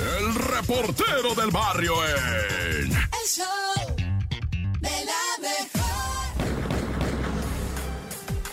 [0.00, 2.92] el reportero del barrio en...
[2.92, 3.96] El show
[4.80, 5.84] de la mejor.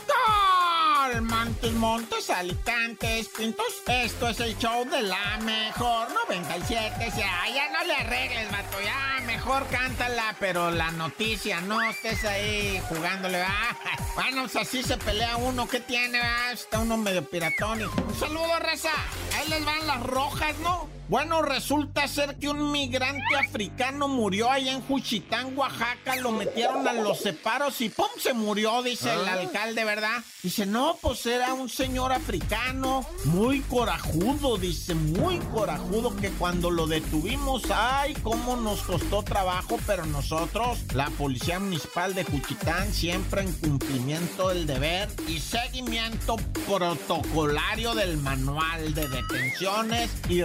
[0.07, 3.65] Gol, Montes, Montes, Alicantes, Pintos.
[3.87, 7.11] Esto es el show de la mejor 97.
[7.17, 8.77] Ya, ya no le arregles, vato.
[8.83, 13.77] Ya, mejor cántala, pero la noticia, no estés ahí jugándole, ¿verdad?
[14.15, 15.67] Bueno, pues así se pelea uno.
[15.69, 16.51] ¿Qué tiene, verdad?
[16.51, 17.81] Está uno medio piratón.
[17.81, 18.91] Un saludo, raza.
[19.37, 20.90] Ahí les van las rojas, ¿no?
[21.11, 26.15] Bueno, resulta ser que un migrante africano murió allá en Juchitán, Oaxaca.
[26.15, 28.07] Lo metieron a los separos y ¡pum!
[28.17, 30.23] se murió, dice el alcalde, ¿verdad?
[30.41, 36.87] Dice, no, pues era un señor africano muy corajudo, dice, muy corajudo, que cuando lo
[36.87, 43.51] detuvimos, ay, cómo nos costó trabajo, pero nosotros, la Policía Municipal de Juchitán, siempre en
[43.51, 50.43] cumplimiento del deber y seguimiento protocolario del manual de detenciones y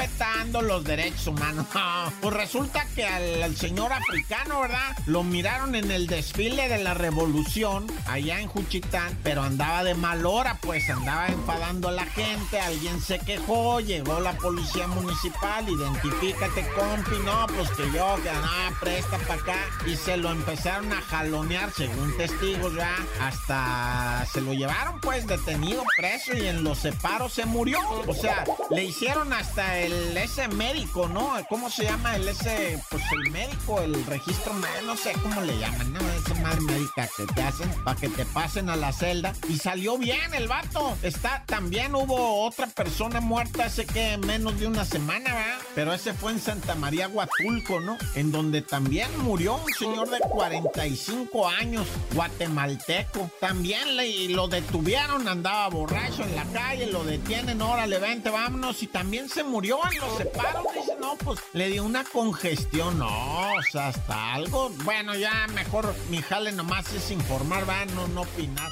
[0.00, 1.66] respetando los derechos humanos.
[2.20, 4.96] Pues resulta que al, señor africano, ¿verdad?
[5.06, 10.26] Lo miraron en el desfile de la revolución allá en Juchitán, pero andaba de mal
[10.26, 16.66] hora, pues andaba enfadando a la gente, alguien se quejó, llegó la policía municipal, identifícate
[16.68, 21.00] compi, no, pues que yo, que nada, presta para acá, y se lo empezaron a
[21.00, 27.32] jalonear según testigos ya, hasta se lo llevaron pues detenido, preso, y en los separos
[27.32, 31.32] se murió, o sea, le hicieron hasta el ese médico, ¿no?
[31.48, 34.52] ¿Cómo se llama el ese, pues el médico, el registro,
[34.84, 36.00] no sé cómo le llaman, ¿no?
[36.00, 39.98] Esa madre médica que te hacen para que te pasen a la celda, y salió
[39.98, 45.34] bien el vato, está, también hubo otra persona muerta hace que menos de una semana,
[45.34, 45.58] ¿verdad?
[45.74, 47.96] Pero ese fue en Santa María Huatulco, ¿no?
[48.14, 53.30] En donde también murió un señor de 45 años, guatemalteco.
[53.40, 58.82] También le, lo detuvieron, andaba borracho en la calle, lo detienen, órale, vente, vámonos.
[58.82, 60.64] Y también se murió en los separos.
[60.74, 64.70] Dice, no, pues le dio una congestión, no, o sea, hasta algo.
[64.84, 68.70] Bueno, ya mejor mi jale nomás es informar, va, no, no opinar.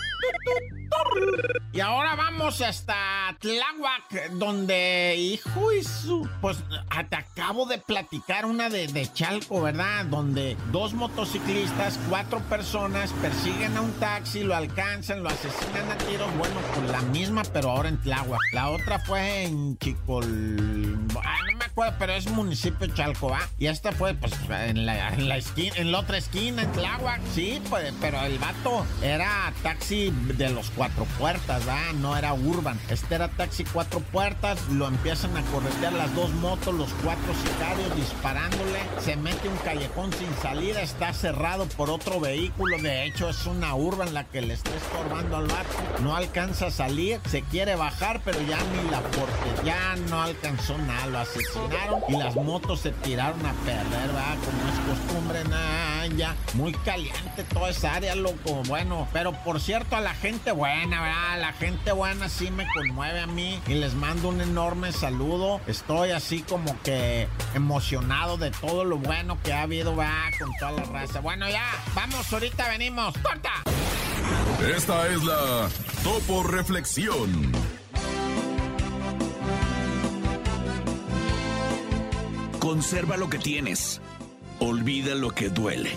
[1.73, 6.29] Y ahora vamos hasta Tláhuac, donde, hijo y su...
[6.41, 6.59] Pues
[7.09, 10.07] te acabo de platicar una de, de, Chalco, ¿verdad?
[10.07, 16.35] Donde dos motociclistas, cuatro personas persiguen a un taxi, lo alcanzan, lo asesinan a tiros.
[16.37, 18.41] Bueno, pues la misma, pero ahora en Tláhuac.
[18.53, 20.88] La otra fue en Chicol...
[20.89, 23.41] No me acuerdo, pero es municipio de Chalco, ¿va?
[23.59, 27.21] Y esta fue, pues, en la, en la esquina, en la otra esquina, en Tláhuac.
[27.35, 31.93] Sí, pues, pero el vato era taxi de los cuatro puertas, ¿va?
[31.95, 32.79] No era urban.
[32.89, 37.97] Este era taxi cuatro puertas, lo empiezan a corretear las dos motos, los cuatro sicarios
[37.97, 38.81] disparándole.
[39.01, 42.79] Se mete un callejón sin salida, está cerrado por otro vehículo.
[42.79, 45.69] De hecho, es una urban la que le está estorbando al vato.
[46.03, 50.78] No alcanza a salir, se quiere bajar, pero ya ni la porte, ya no alcanzó
[51.11, 54.37] Lo asesinaron y las motos se tiraron a perder, ¿va?
[54.45, 56.37] Como es costumbre, nada, ya.
[56.55, 58.63] Muy caliente toda esa área, loco.
[58.67, 61.41] Bueno, pero por cierto, a la gente buena, ¿verdad?
[61.41, 65.61] La gente buena sí me conmueve a mí y les mando un enorme saludo.
[65.67, 70.73] Estoy así como que emocionado de todo lo bueno que ha habido, va con toda
[70.73, 71.21] la raza.
[71.21, 73.15] Bueno, ya, vamos, ahorita venimos.
[73.19, 73.63] ¡Corta!
[74.77, 75.69] Esta es la
[76.03, 77.78] Topo Reflexión.
[82.69, 83.99] Conserva lo que tienes.
[84.59, 85.93] Olvida lo que duele.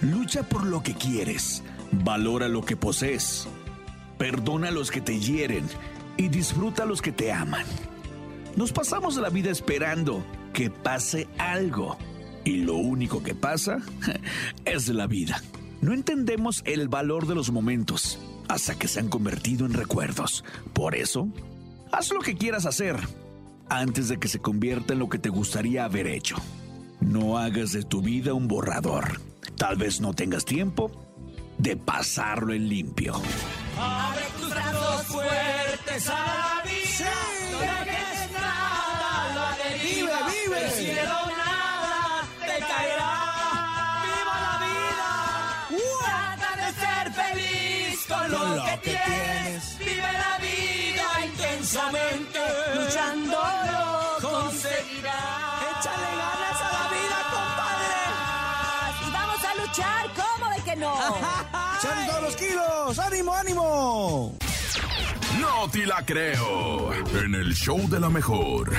[0.00, 1.62] Lucha por lo que quieres.
[1.92, 3.46] Valora lo que posees.
[4.18, 5.68] Perdona a los que te hieren
[6.16, 7.64] y disfruta a los que te aman.
[8.56, 11.96] Nos pasamos la vida esperando que pase algo
[12.44, 13.78] y lo único que pasa
[14.64, 15.40] es la vida.
[15.80, 20.44] No entendemos el valor de los momentos hasta que se han convertido en recuerdos.
[20.72, 21.28] Por eso,
[21.92, 22.98] haz lo que quieras hacer
[23.70, 26.36] antes de que se convierta en lo que te gustaría haber hecho.
[27.00, 29.20] No hagas de tu vida un borrador.
[29.56, 30.90] Tal vez no tengas tiempo
[31.56, 33.14] de pasarlo en limpio.
[33.78, 37.10] Abre tus brazos fuertes a la vida.
[37.52, 40.18] No dejes nada, lo adheriva.
[40.26, 40.64] Vive, vive.
[40.64, 43.12] El cielo nada te caerá.
[44.04, 45.10] ¡Viva la vida!
[46.04, 49.64] Trata de ser feliz con, lo, lo que, que tienes.
[49.64, 49.69] La
[51.70, 52.40] intensamente.
[52.74, 55.62] Luchándolo conseguirás.
[55.70, 57.18] Échale ganas a la vida,
[59.06, 60.94] Y vamos a luchar, ¿cómo de que no?
[61.78, 62.98] ¡Echan todos los kilos!
[62.98, 64.36] ¡Ánimo, ánimo!
[65.38, 66.92] No te la creo.
[66.92, 68.72] En el show de la mejor.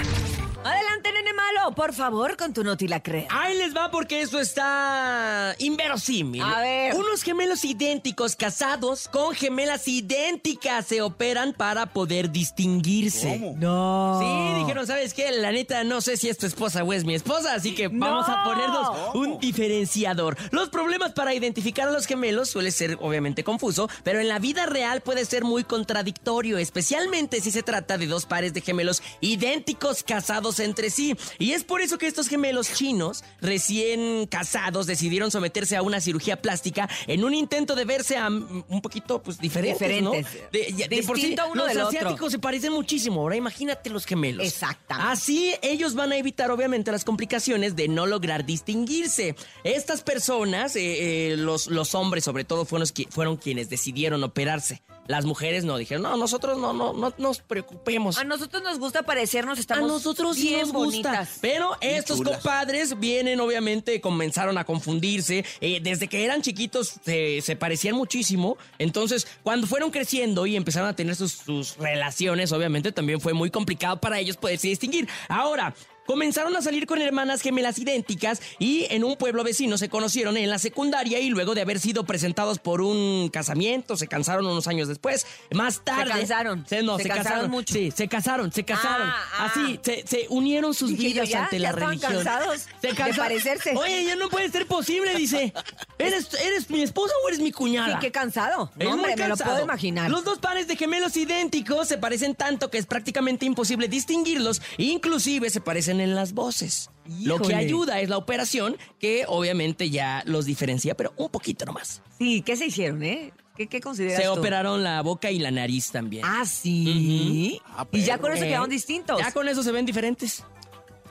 [0.63, 1.73] Adelante, nene malo.
[1.73, 3.27] Por favor, con tu noti la crea.
[3.31, 6.43] Ahí les va porque eso está inverosímil.
[6.43, 6.95] A ver.
[6.95, 13.39] Unos gemelos idénticos casados con gemelas idénticas se operan para poder distinguirse.
[13.39, 13.55] ¿Cómo?
[13.57, 14.19] No.
[14.21, 15.31] Sí, dijeron, ¿sabes qué?
[15.31, 18.29] La neta, no sé si es tu esposa o es mi esposa, así que vamos
[18.29, 20.37] a ponernos un diferenciador.
[20.51, 24.67] Los problemas para identificar a los gemelos suele ser obviamente confuso, pero en la vida
[24.67, 30.03] real puede ser muy contradictorio, especialmente si se trata de dos pares de gemelos idénticos
[30.03, 31.15] casados entre sí.
[31.39, 36.41] Y es por eso que estos gemelos chinos, recién casados, decidieron someterse a una cirugía
[36.41, 40.25] plástica en un intento de verse a, un poquito pues diferentes, Diferentes.
[40.25, 40.49] ¿no?
[40.51, 41.99] De, por sí, uno los del otro.
[41.99, 43.21] asiáticos se parecen muchísimo.
[43.21, 44.45] Ahora imagínate los gemelos.
[44.45, 45.11] Exactamente.
[45.11, 49.35] Así ellos van a evitar obviamente las complicaciones de no lograr distinguirse.
[49.63, 54.81] Estas personas, eh, eh, los, los hombres sobre todo, fueron, fueron quienes decidieron operarse.
[55.07, 58.17] Las mujeres no dijeron, no, nosotros no, no, no nos preocupemos.
[58.17, 61.09] A nosotros nos gusta parecernos, A estamos nosotros sí bien nos gusta.
[61.09, 61.37] bonitas.
[61.41, 65.45] Pero estos compadres vienen, obviamente, comenzaron a confundirse.
[65.61, 68.57] Eh, desde que eran chiquitos se, se parecían muchísimo.
[68.79, 73.49] Entonces, cuando fueron creciendo y empezaron a tener sus, sus relaciones, obviamente también fue muy
[73.49, 75.07] complicado para ellos poderse distinguir.
[75.27, 75.73] Ahora.
[76.15, 80.49] Comenzaron a salir con hermanas gemelas idénticas y en un pueblo vecino se conocieron en
[80.49, 84.89] la secundaria y luego de haber sido presentados por un casamiento se cansaron unos años
[84.89, 85.25] después.
[85.53, 86.11] Más tarde.
[86.11, 86.65] cansaron.
[86.67, 87.73] Se, no, Se se, cansaron casaron mucho.
[87.73, 89.07] Sí, se casaron, se casaron.
[89.07, 89.45] Ah, ah.
[89.45, 92.11] Así, se, se unieron sus vidas ya, ante ya la religión.
[92.11, 93.73] cansados Se de cansa- parecerse.
[93.77, 95.53] Oye, ya no puede ser posible, dice.
[95.97, 97.93] ¿Eres, ¿Eres mi esposa o eres mi cuñada?
[97.93, 98.69] Sí, qué cansado.
[98.75, 99.51] No, hombre, me lo cansado.
[99.51, 100.11] puedo imaginar.
[100.11, 104.61] Los dos pares de gemelos idénticos se parecen tanto que es prácticamente imposible distinguirlos.
[104.77, 106.89] Inclusive se parecen en las voces.
[107.23, 112.01] Lo que ayuda es la operación, que obviamente ya los diferencia, pero un poquito nomás.
[112.17, 113.31] Sí, ¿qué se hicieron, eh?
[113.55, 114.33] ¿Qué, qué consideras Se tú?
[114.39, 116.23] operaron la boca y la nariz también.
[116.25, 117.59] Ah, sí.
[117.67, 119.19] Ah, y ya con eso Eh, quedaron distintos.
[119.19, 120.43] Ya con eso se ven diferentes.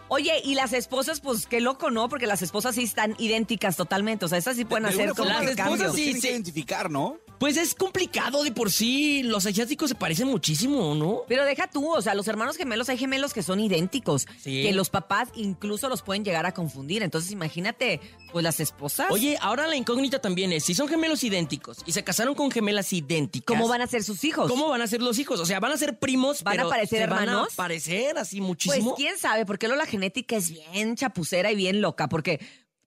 [0.08, 2.08] Oye, y las esposas, pues qué loco, ¿no?
[2.08, 4.24] Porque las esposas sí están idénticas totalmente.
[4.24, 5.94] O sea, esas sí pueden De hacer como las esposas cambios.
[5.94, 6.28] sí, sí.
[6.28, 7.18] identificar, ¿no?
[7.40, 9.22] Pues es complicado de por sí.
[9.22, 11.22] Los asiáticos se parecen muchísimo, ¿no?
[11.26, 14.26] Pero deja tú, o sea, los hermanos gemelos, hay gemelos que son idénticos.
[14.38, 14.62] Sí.
[14.62, 17.02] Que los papás incluso los pueden llegar a confundir.
[17.02, 17.98] Entonces, imagínate,
[18.30, 19.10] pues las esposas.
[19.10, 22.92] Oye, ahora la incógnita también es, si son gemelos idénticos y se casaron con gemelas
[22.92, 23.46] idénticas...
[23.56, 24.50] ¿cómo van a ser sus hijos?
[24.50, 25.40] ¿Cómo van a ser los hijos?
[25.40, 27.54] O sea, van a ser primos, ¿Van a parecer ¿se van hermanos?
[27.54, 28.94] a parecer así Pues muchísimo?
[28.96, 32.38] quién sabe, porque luego la genética es bien chapucera y bien loca, porque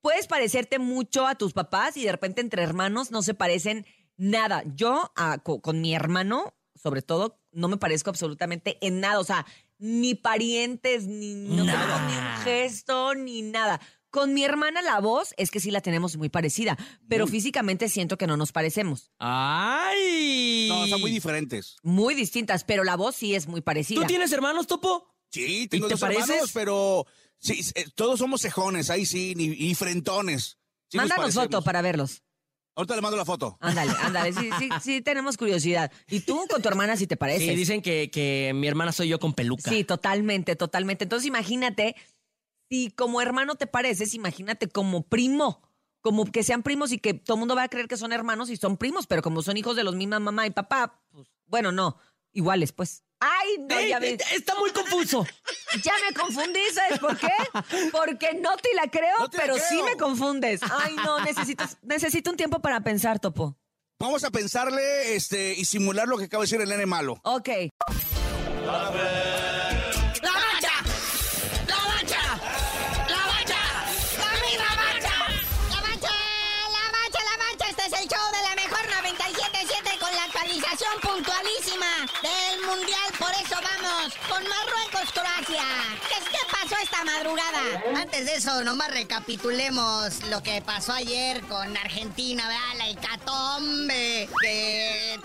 [0.01, 3.87] puedes parecerte mucho a tus papás y de repente entre hermanos no se parecen
[4.17, 4.63] nada.
[4.75, 9.23] Yo ah, co- con, mi hermano, sobre todo, no me parezco absolutamente en nada, o
[9.23, 9.45] sea,
[9.77, 11.79] ni parientes, ni, no Nada.
[11.81, 13.81] tenemos ni un gesto, ni nada.
[14.09, 16.77] Con mi hermana la voz es que sí la tenemos muy parecida,
[17.09, 19.11] pero físicamente siento que no nos parecemos.
[19.19, 20.67] ¡Ay!
[20.69, 21.77] No, son muy diferentes.
[21.83, 24.01] Muy distintas, pero la voz sí es muy parecida.
[24.01, 25.15] ¿Tú tienes hermanos, Topo?
[25.31, 26.29] Sí, tengo te dos pareces?
[26.29, 27.05] hermanos, pero
[27.39, 30.59] sí, eh, todos somos cejones, ahí sí, ni- y frentones.
[30.89, 31.45] Sí nos Mándanos parecemos.
[31.47, 32.21] foto para verlos.
[32.75, 33.57] Ahorita le mando la foto.
[33.59, 35.91] Ándale, ándale, sí, sí, sí tenemos curiosidad.
[36.09, 37.47] ¿Y tú con tu hermana si te pareces?
[37.47, 39.69] Sí, dicen que, que mi hermana soy yo con peluca.
[39.69, 41.03] Sí, totalmente, totalmente.
[41.03, 41.95] Entonces imagínate,
[42.69, 45.61] si como hermano te pareces, imagínate como primo.
[46.01, 48.49] Como que sean primos y que todo el mundo va a creer que son hermanos
[48.49, 51.71] y son primos, pero como son hijos de los mismos mamá y papá, pues bueno,
[51.71, 51.97] no,
[52.33, 53.03] iguales pues.
[53.25, 55.25] Ay, no, ya, ey, me, está muy confuso.
[55.83, 57.31] ya me confundí, ¿sabes por qué?
[57.91, 60.59] Porque no te la creo, No te la pero sí me confundes.
[60.79, 63.55] Ay, no, necesito, necesito un tiempo para pensar, Topo.
[63.97, 67.21] Vamos a pensarle este, y simular lo que acaba de decir el nene malo.
[67.23, 67.49] Ok.
[83.61, 85.63] Vamos con Marruecos, Croacia.
[86.09, 88.01] ¿Qué, pasó esta madrugada?
[88.01, 92.77] Antes de eso, nomás recapitulemos lo que pasó ayer con Argentina, ¿verdad?
[92.77, 94.29] La hecatombe.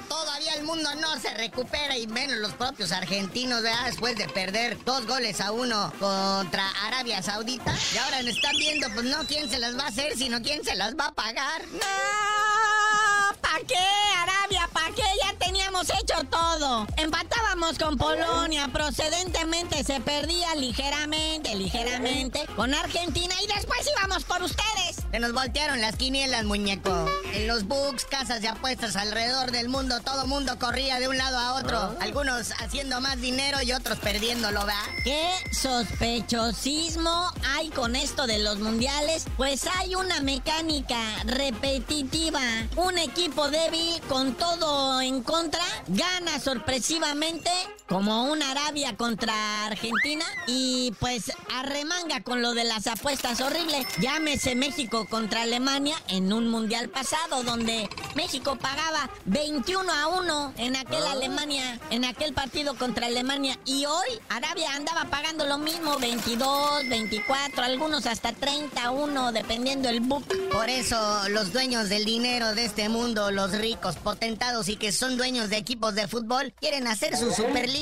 [0.08, 3.86] Todavía el mundo no se recupera y menos los propios argentinos, ¿verdad?
[3.86, 7.74] Después de perder dos goles a uno contra Arabia Saudita.
[7.94, 10.64] Y ahora nos están viendo, pues no quién se las va a hacer, sino quién
[10.64, 11.62] se las va a pagar.
[11.72, 13.17] ¡No!
[13.36, 13.76] ¿Para qué,
[14.16, 14.68] Arabia?
[14.72, 15.02] ¿Para qué?
[15.22, 16.86] Ya teníamos hecho todo.
[16.96, 24.96] Empatábamos con Polonia, procedentemente se perdía ligeramente, ligeramente con Argentina y después íbamos por ustedes.
[25.10, 27.06] Se nos voltearon las quinielas, muñeco.
[27.34, 31.38] En los books, casas de apuestas alrededor del mundo, todo mundo corría de un lado
[31.38, 31.96] a otro.
[32.00, 34.82] Algunos haciendo más dinero y otros perdiéndolo, ¿verdad?
[35.04, 39.26] ¿Qué sospechosismo hay con esto de los mundiales?
[39.36, 42.40] Pues hay una mecánica repetitiva.
[42.76, 47.50] Un equipo débil con todo en contra gana sorpresivamente
[47.88, 53.86] como una Arabia contra Argentina y pues arremanga con lo de las apuestas horrible.
[53.98, 60.76] Llámese México contra Alemania en un mundial pasado donde México pagaba 21 a 1 en
[60.76, 66.88] aquel Alemania, en aquel partido contra Alemania y hoy Arabia andaba pagando lo mismo, 22,
[66.88, 70.26] 24, algunos hasta 31 dependiendo el book.
[70.52, 75.16] Por eso los dueños del dinero de este mundo, los ricos, potentados y que son
[75.16, 77.77] dueños de equipos de fútbol, quieren hacer su superliga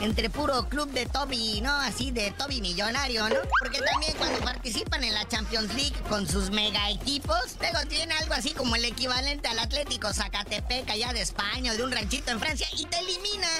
[0.00, 1.72] entre puro club de Toby, ¿no?
[1.72, 3.36] Así de Toby millonario, ¿no?
[3.60, 8.34] Porque también cuando participan en la Champions League con sus mega equipos, luego tienen algo
[8.34, 12.40] así como el equivalente al Atlético Zacatepec allá de España o de un ranchito en
[12.40, 13.50] Francia y te eliminan.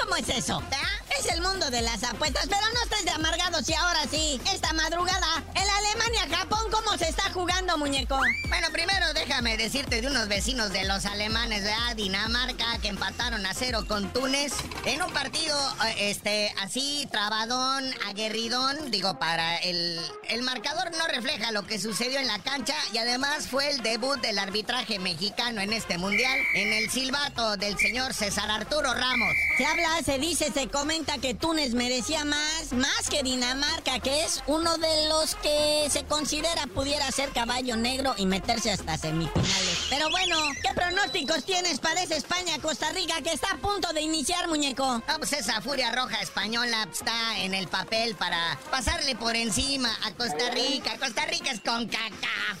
[0.00, 0.62] ¿Cómo es eso?
[0.72, 0.86] ¿Ah?
[1.18, 4.72] Es el mundo de las apuestas, pero no estés de amargados y ahora sí, esta
[4.72, 8.18] madrugada, el Alemania-Japón, ¿cómo se está jugando, muñeco?
[8.48, 11.96] Bueno, primero déjame decirte de unos vecinos de los alemanes, ¿verdad?
[11.96, 14.52] Dinamarca, que empataron a cero con Túnez
[14.84, 21.50] en un partido, eh, este, así, trabadón, aguerridón, digo, para el, el marcador no refleja
[21.52, 25.72] lo que sucedió en la cancha y además fue el debut del arbitraje mexicano en
[25.72, 29.34] este mundial, en el silbato del señor César Arturo Ramos.
[29.56, 34.42] Se habla, se dice, se comenta que Túnez merecía más, más que Dinamarca, que es
[34.46, 39.75] uno de los que se considera pudiera ser caballo negro y meterse hasta semifinales.
[39.88, 44.48] Pero bueno, ¿qué pronósticos tienes para esa España-Costa Rica que está a punto de iniciar,
[44.48, 44.84] muñeco?
[45.06, 50.50] Ah, esa furia roja española está en el papel para pasarle por encima a Costa
[50.50, 50.98] Rica.
[50.98, 52.56] Costa Rica es con caca.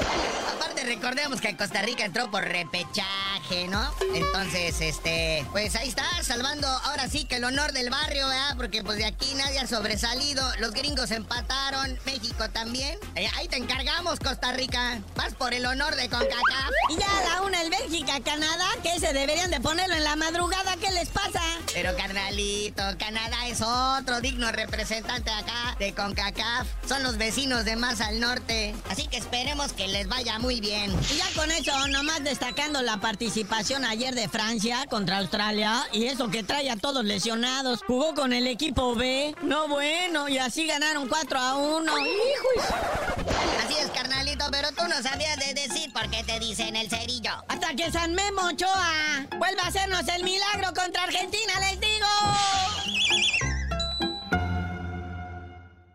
[0.00, 3.92] Aparte, recordemos que Costa Rica entró por repechaje, ¿no?
[4.14, 8.56] Entonces, este, pues ahí está, salvando ahora sí que el honor del barrio, ¿verdad?
[8.56, 10.42] Porque pues de aquí nadie ha sobresalido.
[10.58, 12.98] Los gringos empataron, México también.
[13.14, 15.00] Eh, ahí te encargamos, Costa Rica.
[15.16, 16.70] Vas por el honor de CONCACAF.
[16.90, 20.16] Y ya a la una el Bélgica, Canadá, que se deberían de ponerlo en la
[20.16, 21.42] madrugada, ¿qué les pasa?
[21.74, 26.66] Pero carnalito, Canadá es otro digno representante acá de CONCACAF.
[26.88, 28.74] Son los vecinos de más al norte.
[28.90, 30.92] Así que esperemos que les vaya muy bien.
[31.10, 36.28] Y ya con eso, nomás destacando la participación ayer de Francia contra Australia y eso
[36.28, 37.80] que trae a todos lesionados.
[37.86, 39.34] Jugó con el equipo B.
[39.42, 41.98] No bueno, y así ganaron 4 a 1.
[41.98, 42.74] ¡Hijo!
[43.64, 47.32] Así es, carnalito, pero tú no sabías de decir por qué te dicen el cerillo.
[47.48, 52.06] Hasta que San Memo Ochoa vuelva a hacernos el milagro contra Argentina, les digo.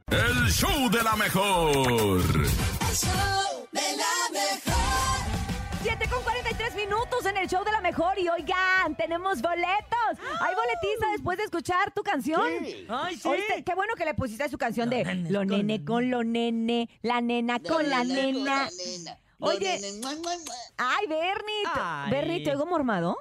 [0.09, 2.23] El show de la mejor.
[5.97, 10.19] 7 con 43 minutos en el show de la mejor y oigan, tenemos boletos.
[10.41, 12.41] Hay boletiza después de escuchar tu canción.
[12.87, 13.27] Ay, sí.
[13.27, 17.21] Oíste, qué bueno que le pusiste su canción de Lo nene con lo nene, la
[17.21, 18.69] nena con la nena.
[19.39, 19.79] Oye,
[20.77, 22.11] ay, Bernie, Ay.
[22.11, 23.17] Bernie, ¿te oigo mormado?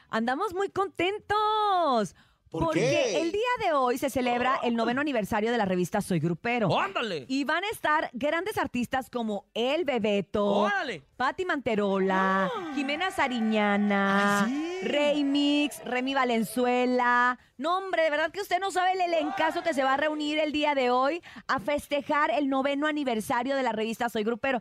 [0.09, 2.15] Andamos muy contentos.
[2.51, 3.21] ¿Por porque qué?
[3.23, 6.67] el día de hoy se celebra el noveno aniversario de la revista Soy Grupero.
[6.69, 7.25] ¡Oh, ¡Ándale!
[7.29, 11.03] Y van a estar grandes artistas como El Bebeto, ¡Órale!
[11.17, 14.79] Patti Manterola, Jimena Sariñana, sí.
[14.83, 17.39] Rey Mix, Remy Valenzuela.
[17.57, 20.39] No, hombre, de verdad que usted no sabe el elencazo que se va a reunir
[20.41, 24.61] el día de hoy a festejar el noveno aniversario de la revista Soy Grupero.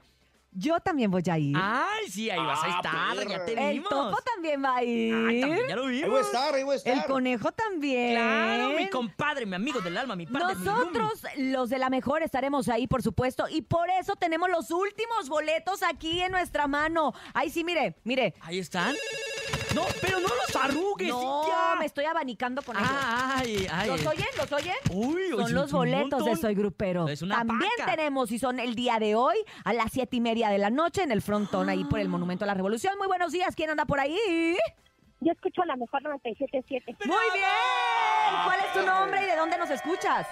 [0.51, 1.55] Yo también voy a ir.
[1.57, 3.15] ¡Ay, sí, ahí vas a Ah, estar!
[3.17, 3.29] perra.
[3.29, 3.89] ¡Ya te el vimos!
[3.89, 5.13] Topo también va a ir.
[5.29, 6.09] ¡Ay, también ya lo Ahí vimos!
[6.09, 6.93] voy a estar, ahí voy a estar.
[6.97, 8.15] el Conejo también.
[8.15, 10.55] Claro, mi compadre, mi amigo del alma, mi padre.
[10.55, 14.71] mi Nosotros, los de la mejor, estaremos ahí, por supuesto, y por eso tenemos los
[14.71, 17.13] últimos boletos aquí en nuestra mano.
[17.33, 18.33] Ahí sí, mire, mire.
[18.41, 18.95] Ahí están.
[19.75, 21.07] No, pero no los arrugues.
[21.09, 21.75] No, ya.
[21.79, 22.89] me estoy abanicando con ellos.
[22.91, 23.89] Ay, ay.
[23.89, 24.25] ¿Los oyen?
[24.37, 24.75] ¿Los oyen?
[24.91, 26.35] Uy, Son oye, los es un boletos de.
[26.35, 27.07] Soy Grupero.
[27.07, 27.95] Es una También paca.
[27.95, 31.03] tenemos, y son el día de hoy, a las siete y media de la noche,
[31.03, 32.97] en el frontón, ahí por el Monumento a la Revolución.
[32.97, 34.17] Muy buenos días, ¿quién anda por ahí?
[35.21, 37.05] Yo escucho la mejor 97.7.
[37.05, 37.45] Muy bien.
[38.45, 40.25] ¿Cuál es tu nombre y de dónde nos escuchas?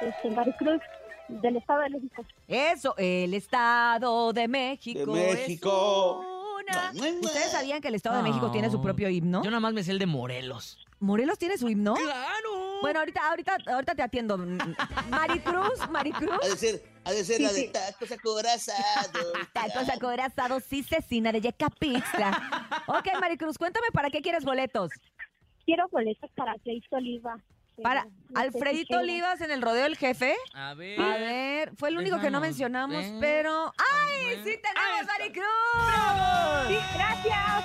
[0.00, 0.80] Este, Maricruz,
[1.28, 2.24] del Estado de México.
[2.48, 5.12] Eso, el Estado de México.
[5.12, 6.24] De es México.
[7.22, 9.42] ¿Ustedes sabían que el Estado de México tiene su propio himno?
[9.42, 10.78] Yo nada más me sé el de Morelos.
[11.00, 11.94] ¿Morelos tiene su himno?
[11.94, 12.80] ¡Claro!
[12.80, 14.36] Bueno, ahorita, ahorita, ahorita te atiendo.
[15.08, 16.38] Maricruz, Maricruz.
[16.42, 19.32] Ha de ser, ha de ser la de tacos acorazados.
[19.52, 22.82] Tacos acorazados y cecina de Yecapixtla.
[22.88, 24.90] Ok, Maricruz, cuéntame para qué quieres boletos.
[25.64, 27.36] Quiero boletos para Alfredito Oliva.
[27.82, 30.34] Para Alfredito Olivas en el rodeo del jefe.
[30.54, 31.00] A ver.
[31.00, 33.72] A ver, fue el único que no mencionamos, pero.
[33.78, 35.06] ¡Ay, sí tenemos.
[35.06, 36.68] Maricruz!
[36.68, 37.64] Sí, gracias.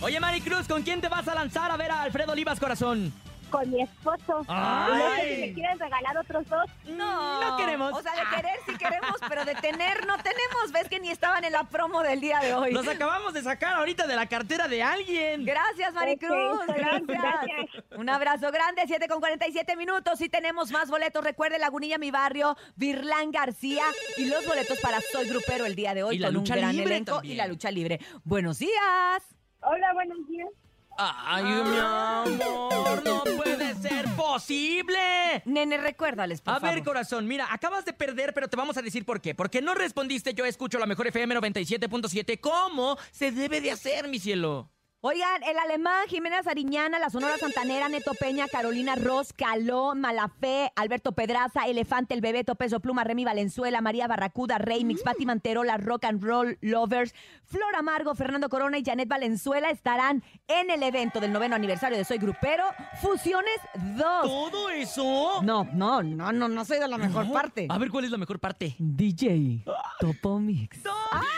[0.00, 3.12] Oye, Maricruz, ¿con quién te vas a lanzar a ver a Alfredo Olivas, corazón?
[3.50, 4.44] Con mi esposo.
[4.48, 4.92] Ay.
[4.92, 6.64] Y no sé si me quieren regalar otros dos.
[6.86, 7.92] No, No queremos.
[7.94, 10.72] O sea, de querer sí queremos, pero de tener no tenemos.
[10.72, 12.72] Ves que ni estaban en la promo del día de hoy.
[12.72, 15.44] Los acabamos de sacar ahorita de la cartera de alguien.
[15.44, 16.60] Gracias, Maricruz.
[16.66, 17.06] Gracias.
[17.06, 17.84] gracias.
[17.96, 20.20] Un abrazo grande, 7 con 47 minutos.
[20.20, 21.24] Y tenemos más boletos.
[21.24, 23.82] Recuerde Lagunilla, mi barrio, Virlán García.
[24.16, 26.60] Y los boletos para Soy Grupero el día de hoy Y la con lucha un
[26.60, 27.32] gran libre elenco también.
[27.34, 28.00] y la lucha libre.
[28.24, 29.22] Buenos días.
[29.60, 30.48] Hola, buenos días.
[31.00, 34.98] Ay, mi amor, no puede ser posible.
[35.44, 39.04] Nene, recuérdales, por A ver, corazón, mira, acabas de perder, pero te vamos a decir
[39.04, 39.32] por qué.
[39.32, 42.40] Porque no respondiste, yo escucho la mejor FM 97.7.
[42.40, 44.70] ¿Cómo se debe de hacer, mi cielo?
[45.10, 51.12] Oigan, el alemán, Jimena Sariñana, la Sonora Santanera, Neto Peña, Carolina Ross, Caló, Malafé, Alberto
[51.12, 56.22] Pedraza, Elefante, El Bebeto, Peso Pluma, Remy Valenzuela, María Barracuda, Remix, Pati Manterola, Rock and
[56.22, 57.14] Roll Lovers,
[57.46, 62.04] Flor Amargo, Fernando Corona y Janet Valenzuela estarán en el evento del noveno aniversario de
[62.04, 62.64] Soy Grupero,
[63.00, 63.56] Fusiones
[63.96, 64.02] 2.
[64.24, 65.40] ¿Todo eso?
[65.42, 67.32] No, no, no, no, no soy de la mejor No.
[67.32, 67.66] parte.
[67.70, 68.76] A ver, ¿cuál es la mejor parte?
[68.78, 69.64] DJ
[70.00, 70.80] Topo Mix.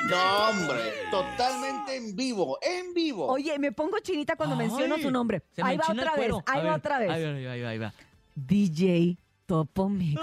[0.09, 3.27] No, hombre, totalmente en vivo, en vivo.
[3.27, 5.43] Oye, me pongo chinita cuando menciono su nombre.
[5.55, 6.45] se me Ahí va enchina el otra vez, cuero.
[6.47, 7.11] ahí A va ver, otra vez.
[7.11, 7.93] Ahí va, ahí va, ahí va, ahí va.
[8.35, 10.21] DJ Topo Mix.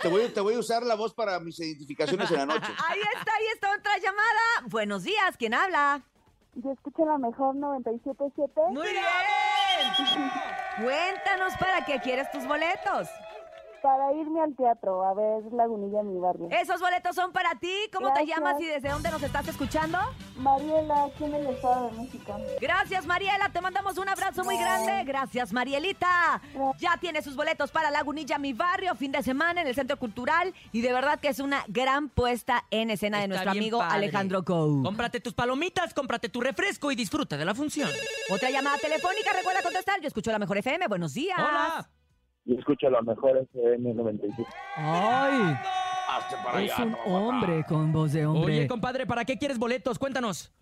[0.00, 2.66] Te voy, te voy a usar la voz para mis identificaciones en la noche.
[2.88, 4.66] Ahí está, ahí está otra llamada.
[4.68, 6.02] Buenos días, ¿quién habla?
[6.54, 8.72] Yo escucho la mejor 97.7.
[8.72, 9.04] Muy bien.
[10.82, 13.08] Cuéntanos para qué quieres tus boletos.
[13.82, 16.48] Para irme al teatro a ver Lagunilla, mi barrio.
[16.50, 17.72] Esos boletos son para ti.
[17.92, 19.98] ¿Cómo te llamas y desde dónde nos estás escuchando?
[20.36, 22.36] Mariela, aquí en el Estado de México.
[22.60, 23.48] Gracias, Mariela.
[23.48, 25.02] Te mandamos un abrazo muy grande.
[25.04, 26.40] Gracias, Marielita.
[26.78, 30.54] Ya tiene sus boletos para Lagunilla, mi barrio, fin de semana en el Centro Cultural.
[30.70, 33.94] Y de verdad que es una gran puesta en escena de nuestro amigo padre.
[33.96, 34.84] Alejandro Cou.
[34.84, 37.90] Cómprate tus palomitas, cómprate tu refresco y disfruta de la función.
[38.30, 39.32] Otra llamada telefónica.
[39.32, 40.00] Recuerda contestar.
[40.00, 40.86] Yo escucho la mejor FM.
[40.86, 41.36] Buenos días.
[41.38, 41.88] Hola.
[42.44, 44.44] Yo escucho la mejor FM 97.
[44.76, 45.56] Ay,
[46.08, 47.10] Hazte para es allá, un no, papá.
[47.10, 48.44] hombre con voz de hombre.
[48.58, 49.98] Oye, compadre, ¿para qué quieres boletos?
[49.98, 50.52] Cuéntanos.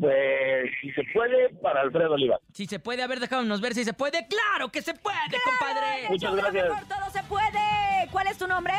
[0.00, 2.38] Pues, si se puede, para Alfredo Oliva.
[2.52, 4.26] Si se puede, a ver, déjanos ver si se puede.
[4.26, 6.04] ¡Claro que se puede, compadre!
[6.06, 6.68] El Muchas show de lo gracias.
[6.80, 8.08] mejor, todo se puede.
[8.10, 8.74] ¿Cuál es tu nombre?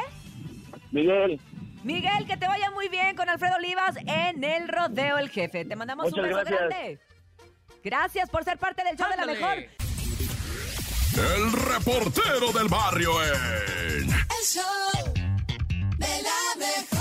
[0.92, 1.40] Miguel,
[1.84, 5.64] Miguel, que te vaya muy bien con Alfredo Olivas en el Rodeo El Jefe.
[5.64, 6.60] Te mandamos un beso gracias.
[6.60, 7.00] grande.
[7.84, 9.56] Gracias por ser parte del show de la mejor.
[11.18, 14.10] El reportero del barrio en...
[14.10, 15.14] El show
[15.98, 16.95] de la mejor.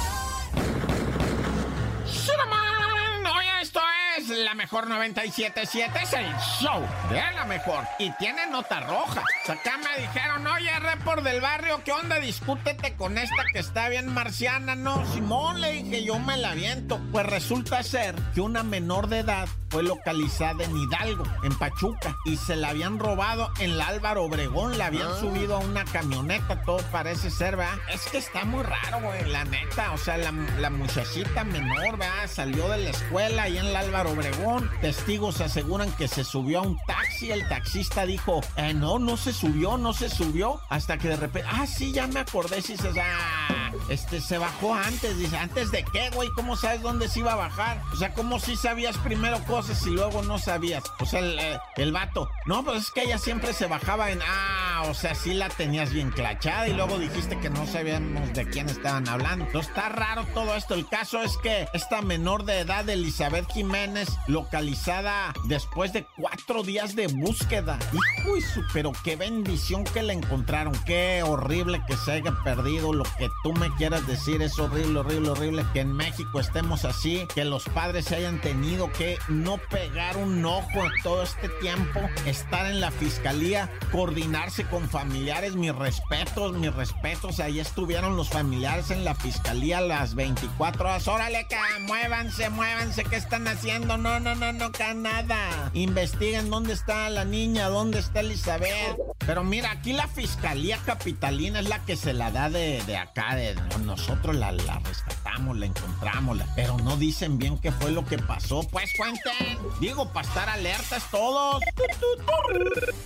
[4.55, 7.85] La mejor 97.7, es el show de la mejor.
[7.99, 9.21] Y tiene nota roja.
[9.21, 12.21] O sea, acá me dijeron, oye, report del barrio, ¿qué onda?
[12.21, 14.77] Discútete con esta que está bien marciana.
[14.77, 17.01] No, Simón, le dije, yo me la aviento.
[17.11, 22.37] Pues resulta ser que una menor de edad fue localizada en Hidalgo, en Pachuca, y
[22.37, 24.79] se la habían robado en la Álvaro Obregón.
[24.79, 27.75] La habían subido a una camioneta, todo parece ser, ¿verdad?
[27.93, 29.91] Es que está muy raro, güey, la neta.
[29.91, 32.29] O sea, la, la muchachita menor, ¿verdad?
[32.29, 34.44] Salió de la escuela ahí en la Álvaro Obregón.
[34.81, 37.31] Testigos aseguran que se subió a un taxi.
[37.31, 40.61] El taxista dijo, eh, no, no se subió, no se subió.
[40.69, 42.63] Hasta que de repente, ah, sí, ya me acordé.
[42.63, 45.19] Sí, se, ah, este, se bajó antes.
[45.19, 46.29] Dice, ¿antes de qué, güey?
[46.37, 47.81] ¿Cómo sabes dónde se iba a bajar?
[47.93, 50.85] O sea, ¿cómo si sabías primero cosas y luego no sabías?
[51.01, 54.21] O sea, el, eh, el vato, no, pues es que ella siempre se bajaba en,
[54.23, 58.49] ah, O sea, sí la tenías bien clachada y luego dijiste que no sabíamos de
[58.49, 59.47] quién estaban hablando.
[59.47, 60.75] Entonces está raro todo esto.
[60.75, 66.95] El caso es que esta menor de edad, Elizabeth Jiménez, localizada después de cuatro días
[66.95, 67.79] de búsqueda.
[67.93, 68.35] Hijo
[68.73, 70.75] pero qué bendición que la encontraron.
[70.85, 72.93] Qué horrible que se haya perdido.
[72.93, 75.65] Lo que tú me quieras decir es horrible, horrible, horrible.
[75.73, 80.45] Que en México estemos así, que los padres se hayan tenido que no pegar un
[80.45, 85.55] ojo todo este tiempo, estar en la fiscalía, coordinarse con familiares.
[85.57, 87.41] Mis respetos, mis respetos.
[87.41, 91.09] Ahí estuvieron los familiares en la fiscalía las 24 horas.
[91.09, 93.05] Órale, acá, muévanse, muévanse.
[93.05, 93.97] ¿Qué están haciendo?
[93.97, 95.71] No, no, no, no, acá nada.
[95.75, 98.97] Investiguen dónde está la niña, dónde está Elizabeth.
[99.27, 103.35] Pero mira, aquí la fiscalía capitalina es la que se la da de, de acá,
[103.35, 108.05] de nosotros la, la rescatamos, la encontramos, la- pero no dicen bien qué fue lo
[108.05, 108.63] que pasó.
[108.71, 111.63] Pues cuenten, digo, para estar alertas todos.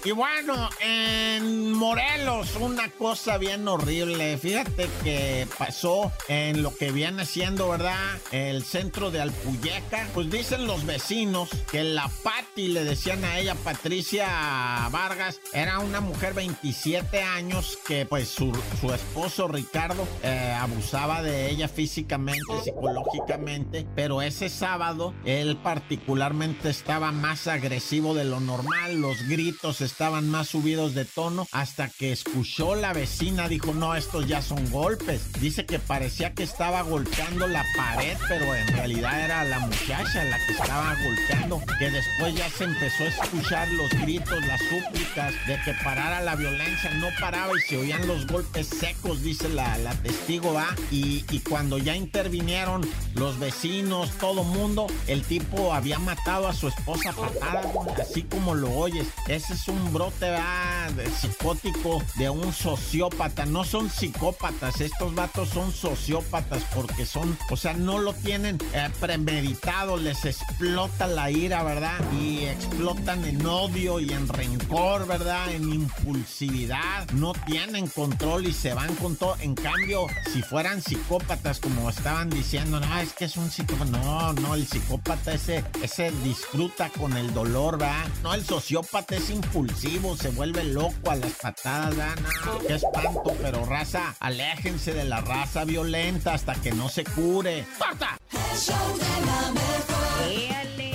[0.05, 4.37] Y bueno, en Morelos, una cosa bien horrible.
[4.38, 8.18] Fíjate que pasó en lo que viene siendo, ¿verdad?
[8.32, 10.08] El centro de Alpuyeca.
[10.14, 16.00] Pues dicen los vecinos que la Patti, le decían a ella, Patricia Vargas, era una
[16.00, 18.52] mujer 27 años que pues su,
[18.92, 27.46] esposo Ricardo eh, abusaba de ella físicamente, psicológicamente, pero ese sábado él particularmente estaba más
[27.46, 32.92] agresivo de lo normal, los gritos estaban más subidos de tono, hasta que escuchó la
[32.92, 35.33] vecina, dijo, no, estos ya son golpes.
[35.40, 40.38] Dice que parecía que estaba golpeando la pared, pero en realidad era la muchacha la
[40.46, 45.61] que estaba golpeando, que después ya se empezó a escuchar los gritos, las súplicas de
[45.64, 49.94] que parara la violencia, no paraba y se oían los golpes secos, dice la, la
[49.94, 56.48] testigo, va, y, y cuando ya intervinieron los vecinos, todo mundo, el tipo había matado
[56.48, 59.07] a su esposa a patadas, güey, así como lo oyes.
[59.27, 60.90] Ese es un brote ¿verdad?
[60.92, 63.44] de psicótico de un sociópata.
[63.44, 68.88] No son psicópatas, estos vatos son sociópatas porque son, o sea, no lo tienen eh,
[69.00, 71.98] premeditado, les explota la ira, ¿verdad?
[72.12, 75.50] Y explotan en odio y en rencor, ¿verdad?
[75.52, 77.08] En impulsividad.
[77.12, 79.36] No tienen control y se van con todo.
[79.40, 83.84] En cambio, si fueran psicópatas, como estaban diciendo, no, es que es un psicópata.
[83.90, 88.06] No, no, el psicópata ese, ese disfruta con el dolor, ¿verdad?
[88.22, 92.16] No, el sociópata es impulsivo, se vuelve loco a las patadas, ¿verdad?
[92.44, 97.66] No, qué espanto, pero raza, aléjense de la raza violenta hasta que no se cure.
[97.78, 98.18] ¡Corta!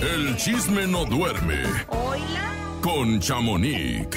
[0.00, 2.52] El chisme no duerme Hola.
[2.82, 4.08] con Chamonix.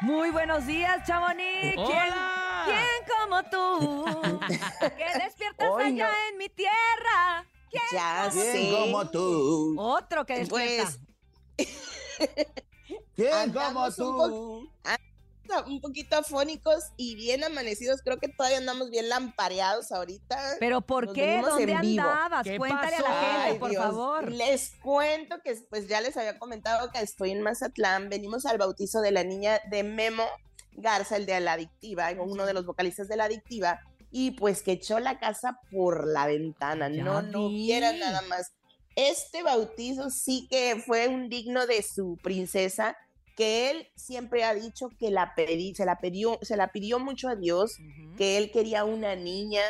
[0.00, 1.74] Muy buenos días, Chamonix.
[1.74, 2.64] ¿Quién, Hola.
[2.66, 4.40] quién como tú?
[4.96, 6.28] que despiertas Hoy allá no.
[6.30, 7.46] en mi tierra.
[7.70, 8.68] ¿Quién Ya como sé.
[8.70, 8.76] tú?
[8.76, 9.74] como tú.
[9.78, 10.92] Otro que despierta.
[11.56, 11.68] Pues,
[13.16, 14.70] ¿Quién como Andamos tú?
[15.66, 18.00] Un poquito afónicos y bien amanecidos.
[18.02, 20.56] Creo que todavía andamos bien lampareados ahorita.
[20.60, 21.40] ¿Pero por Nos qué?
[21.42, 22.44] ¿Dónde andabas?
[22.44, 23.06] ¿Qué Cuéntale pasó?
[23.06, 23.82] a la gente, Ay, por Dios.
[23.84, 24.32] favor.
[24.32, 28.08] Les cuento que pues ya les había comentado que estoy en Mazatlán.
[28.08, 30.24] Venimos al bautizo de la niña de Memo
[30.72, 33.80] Garza, el de la adictiva, uno de los vocalistas de la adictiva.
[34.10, 36.88] Y pues que echó la casa por la ventana.
[36.88, 37.64] Ya no, no vi.
[37.64, 38.52] hubiera nada más.
[38.96, 42.96] Este bautizo sí que fue un digno de su princesa,
[43.36, 47.28] que él siempre ha dicho que la pedí, se la pidió, se la pidió mucho
[47.28, 47.76] a Dios,
[48.16, 49.62] que él quería una niña,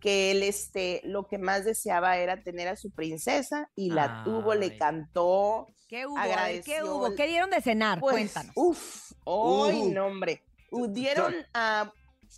[0.00, 4.54] que él este, lo que más deseaba era tener a su princesa y la tuvo,
[4.54, 5.66] le cantó.
[5.88, 6.16] ¿Qué hubo?
[6.64, 7.14] ¿Qué hubo?
[7.14, 8.00] ¿Qué dieron de cenar?
[8.00, 8.52] Pues, Cuéntanos.
[8.56, 9.90] Uf, ¡ay, Uh.
[9.92, 10.42] no, hombre!
[10.90, 11.92] Dieron a...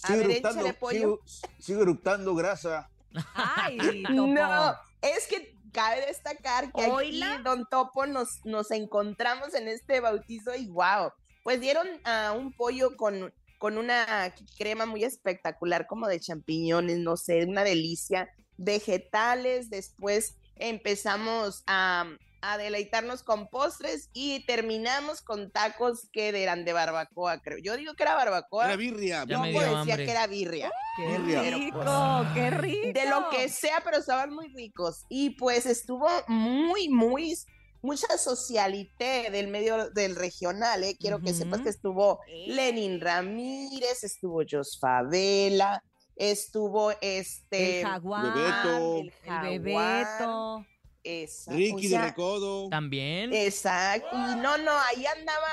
[0.05, 1.21] A Sigue ver, eructando, pollo.
[1.27, 2.91] sigue, sigue eructando grasa.
[3.35, 4.03] Ay.
[4.11, 7.35] No, es que cabe destacar que Oíla.
[7.35, 12.53] aquí, Don Topo, nos, nos encontramos en este bautizo y wow, pues dieron a un
[12.53, 19.71] pollo con, con una crema muy espectacular, como de champiñones, no sé, una delicia, vegetales,
[19.71, 22.07] después empezamos a,
[22.43, 27.59] a deleitarnos con postres y terminamos con tacos que eran de barbacoa, creo.
[27.59, 28.67] Yo digo que era barbacoa.
[28.67, 29.25] Era birria.
[29.25, 30.05] Dio decía hambre.
[30.05, 30.71] que era birria.
[30.97, 31.41] ¡Qué Birria.
[31.57, 32.27] rico!
[32.35, 32.99] ¡Qué rico!
[33.01, 35.07] De lo que sea, pero estaban muy ricos.
[35.09, 37.37] Y pues estuvo muy, muy,
[37.81, 40.97] mucha socialité del medio del regional, ¿eh?
[40.99, 45.83] Quiero que sepas que estuvo Lenin Ramírez, estuvo Jos Favela,
[46.17, 47.81] estuvo este...
[47.81, 48.35] El jaguar.
[48.35, 48.97] Bebeto.
[48.99, 50.67] el El jaguar, bebeto.
[51.05, 52.69] Ricky o sea, de Recodo.
[52.69, 53.33] También.
[53.33, 54.09] Exacto.
[54.13, 55.49] Y no, no, ahí andaba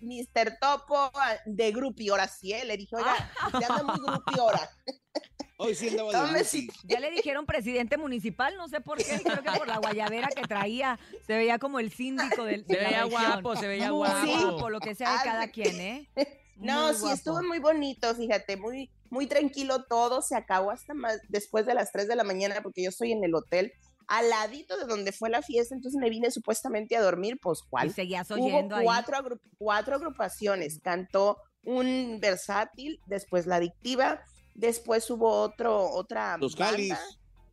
[0.00, 0.58] Mr.
[0.60, 2.64] Topo ah, de grupi, ahora sí, ¿eh?
[2.64, 3.30] Le dije, oiga,
[3.60, 4.70] ya anda muy grupi ahora.
[5.58, 9.58] Hoy sí andaba de Ya le dijeron presidente municipal, no sé por qué, creo que
[9.58, 13.04] por la guayabera que traía, se veía como el síndico del Se de la veía
[13.04, 14.26] guapo, se veía guapo.
[14.26, 15.52] guapo, lo que sea de Ah, cada sí.
[15.52, 16.08] quien, ¿eh?
[16.56, 17.14] No, Muy sí, guapo.
[17.14, 21.92] estuvo muy bonito, fíjate, muy, muy tranquilo todo, se acabó hasta más después de las
[21.92, 23.72] 3 de la mañana porque yo estoy en el hotel
[24.08, 27.68] al ladito de donde fue la fiesta, entonces me vine supuestamente a dormir, pues Y
[27.68, 27.92] cuál.
[27.92, 28.84] seguías Hubo oyendo ahí.
[28.84, 34.20] cuatro, agru- cuatro agrupaciones, cantó un versátil, después la adictiva,
[34.54, 36.72] después hubo otro, otra Los banda.
[36.76, 36.98] Cáliz.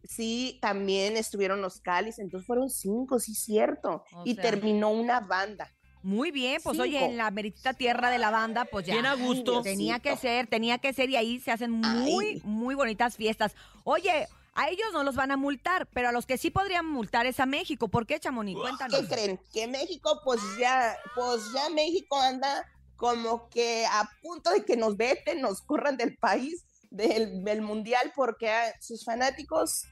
[0.03, 4.03] Sí, también estuvieron los Cáliz, entonces fueron cinco, sí, cierto.
[4.13, 5.71] O y sea, terminó una banda.
[6.03, 8.93] Muy bien, pues oye, en la meritita tierra de la banda, pues ya.
[8.95, 9.61] Bien a gusto.
[9.61, 12.41] Tenía que ser, tenía que ser y ahí se hacen muy, Ay.
[12.43, 13.55] muy bonitas fiestas.
[13.85, 17.25] Oye, a ellos no los van a multar, pero a los que sí podrían multar
[17.25, 17.87] es a México.
[17.87, 18.59] ¿Por qué, Chamonix?
[18.59, 18.99] Cuéntanos.
[18.99, 19.39] ¿Qué creen?
[19.51, 24.95] Que México, pues ya, pues ya México anda como que a punto de que nos
[24.95, 29.85] veten, nos corran del país, del, del mundial, porque ah, sus fanáticos,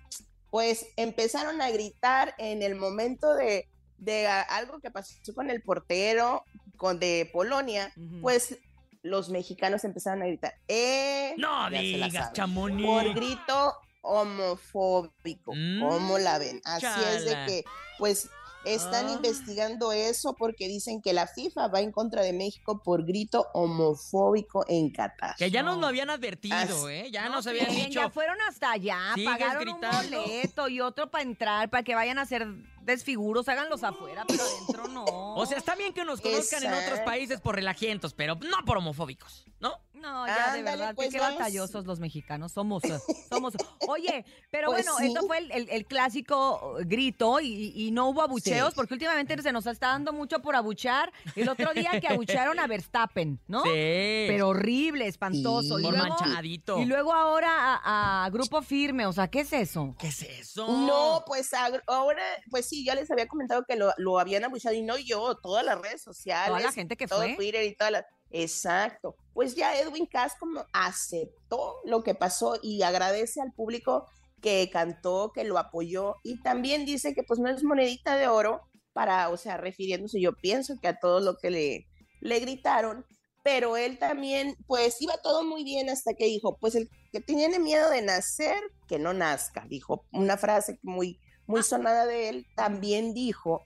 [0.49, 6.45] pues empezaron a gritar en el momento de, de algo que pasó con el portero
[6.77, 8.57] con, de Polonia, pues
[9.03, 11.33] los mexicanos empezaron a gritar, ¡eh!
[11.37, 12.33] No digas.
[12.33, 12.87] Chamonix.
[12.87, 16.61] Por grito homofóbico, Mm, ¿cómo la ven?
[16.65, 16.85] Así
[17.15, 17.63] es de que,
[17.97, 18.29] pues,
[18.63, 19.13] están Ah.
[19.13, 24.63] investigando eso porque dicen que la FIFA va en contra de México por grito homofóbico
[24.67, 25.35] en Qatar.
[25.35, 27.09] Que ya nos lo habían advertido, As- ¿eh?
[27.11, 28.01] Ya No, nos habían bien, dicho.
[28.01, 30.19] Ya fueron hasta allá, pagaron gritando.
[30.19, 32.47] un boleto y otro para entrar, para que vayan a hacer
[32.83, 35.05] desfiguros, háganlos afuera, pero adentro no.
[35.35, 38.77] O sea, está bien que nos conozcan en otros países por relajientos, pero no por
[38.77, 39.79] homofóbicos, ¿no?
[40.01, 41.37] No, ya de verdad, que pues qué vamos.
[41.39, 42.83] batallosos los mexicanos somos.
[42.83, 42.97] eh,
[43.29, 43.53] somos.
[43.87, 45.07] Oye, pero Pues bueno, sí.
[45.07, 48.75] esto fue el, el- el clásico eh, grito y, y no hubo abucheos, Sí.
[48.75, 51.11] porque últimamente se nos está dando mucho por abuchar.
[51.35, 53.61] El otro día que abucharon a Verstappen, ¿no?
[53.63, 53.69] Sí.
[53.69, 55.77] Pero horrible, espantoso.
[55.77, 55.81] Sí.
[55.83, 56.79] Y por luego, manchadito.
[56.79, 59.95] y luego ahora a, a Grupo Firme, o sea, ¿qué es eso?
[59.99, 60.67] ¿Qué es eso?
[60.67, 61.51] No, pues
[61.87, 65.35] ahora, pues sí, ya les había comentado que lo, lo habían abuchado y no yo,
[65.35, 66.47] todas las redes sociales.
[66.47, 67.35] Toda la gente que todo fue.
[67.35, 68.05] Twitter y todas las...
[68.31, 69.15] Exacto.
[69.33, 74.07] Pues ya Edwin Cass como aceptó lo que pasó y agradece al público
[74.41, 78.61] que cantó, que lo apoyó y también dice que pues no es monedita de oro
[78.93, 81.87] para, o sea, refiriéndose yo pienso que a todo lo que le,
[82.21, 83.05] le gritaron,
[83.43, 87.59] pero él también pues iba todo muy bien hasta que dijo, pues el que tiene
[87.59, 93.13] miedo de nacer, que no nazca, dijo una frase muy, muy sonada de él, también
[93.13, 93.61] dijo,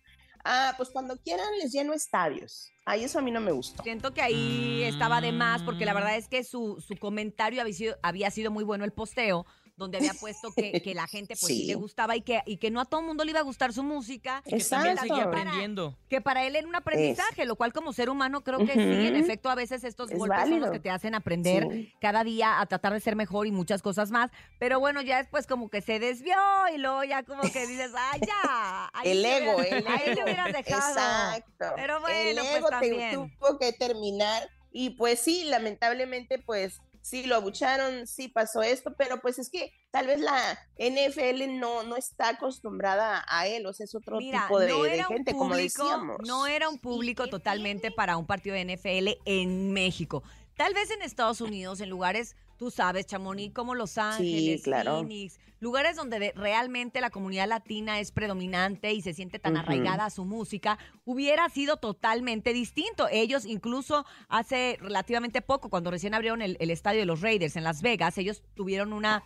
[0.46, 2.72] ah, pues cuando quieran les lleno estadios.
[2.86, 3.84] Ay, eso a mí no me gustó.
[3.84, 5.96] Siento que ahí estaba de más, porque la Mm.
[5.96, 9.46] verdad es que su, su comentario había sido, había sido muy bueno el posteo,
[9.78, 11.62] donde había puesto que, que la gente pues sí.
[11.62, 11.66] Sí.
[11.68, 13.74] le gustaba y que, y que no a todo el mundo le iba a gustar
[13.74, 14.42] su música.
[14.46, 15.02] Que también Exacto.
[15.16, 15.98] seguía Para- aprendiendo.
[16.10, 19.16] Que para él era un aprendizaje, lo cual como ser humano creo que sí, en
[19.18, 21.94] efecto, a veces estos Es golpes son los que te hacen aprender Sí.
[22.00, 24.32] cada día a tratar de ser mejor y muchas cosas más.
[24.60, 26.36] Pero bueno, ya después como que se desvió
[26.74, 28.90] y luego ya como que dices, ¡ay, ya!
[28.94, 30.24] ahí El ego, hubieras- el Ahí le ego.
[30.24, 30.90] hubieras dejado.
[30.90, 31.66] Exacto.
[31.76, 33.36] Pero bueno, el pues ego te- también.
[33.38, 39.22] tuvo que terminar y pues sí, lamentablemente pues sí lo abucharon, sí pasó esto, pero
[39.22, 43.84] pues es que tal vez la NFL no, no está acostumbrada a él, o sea,
[43.84, 46.18] es otro Mira, tipo de, no de era gente, un como decíamos.
[46.26, 50.24] no era un público totalmente para un partido de NFL en México.
[50.56, 55.00] Tal vez en Estados Unidos, en lugares, tú sabes, Chamonix, como Los Ángeles, claro.
[55.00, 60.06] Phoenix, lugares donde de- realmente la comunidad latina es predominante y se siente tan arraigada
[60.06, 63.08] a su música, hubiera sido totalmente distinto.
[63.12, 67.64] Ellos incluso hace relativamente poco, cuando recién abrieron el, el estadio de los Raiders en
[67.64, 69.24] Las Vegas, ellos tuvieron una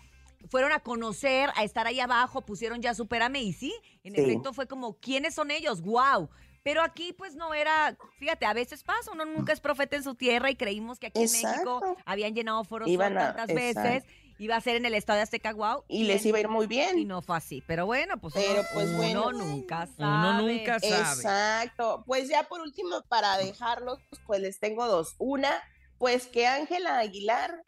[0.49, 3.73] fueron a conocer, a estar ahí abajo, pusieron ya Supérame y sí,
[4.05, 4.21] en Sí.
[4.21, 5.81] efecto fue como, ¿quiénes son ellos?
[5.81, 6.29] ¡Wow!
[6.63, 10.15] Pero aquí pues no era, fíjate, a veces pasa, uno nunca es profeta en su
[10.15, 13.89] tierra y creímos que aquí en México habían llenado foros Iban a- tantas exacto.
[13.89, 14.03] veces,
[14.39, 15.83] iba a ser en el Estadio Azteca, wow.
[15.87, 17.07] Y les iba a ir muy Y bien.
[17.07, 19.31] no fue así, pero bueno, pues, Pero, uno, pues, uno bueno.
[19.33, 20.29] nunca sabe.
[20.29, 20.97] Uno nunca sabe.
[20.99, 22.03] Exacto.
[22.05, 25.15] Pues ya por último, para dejarlos, pues les tengo dos.
[25.17, 25.51] Una,
[25.97, 27.63] pues que Ángela Aguilar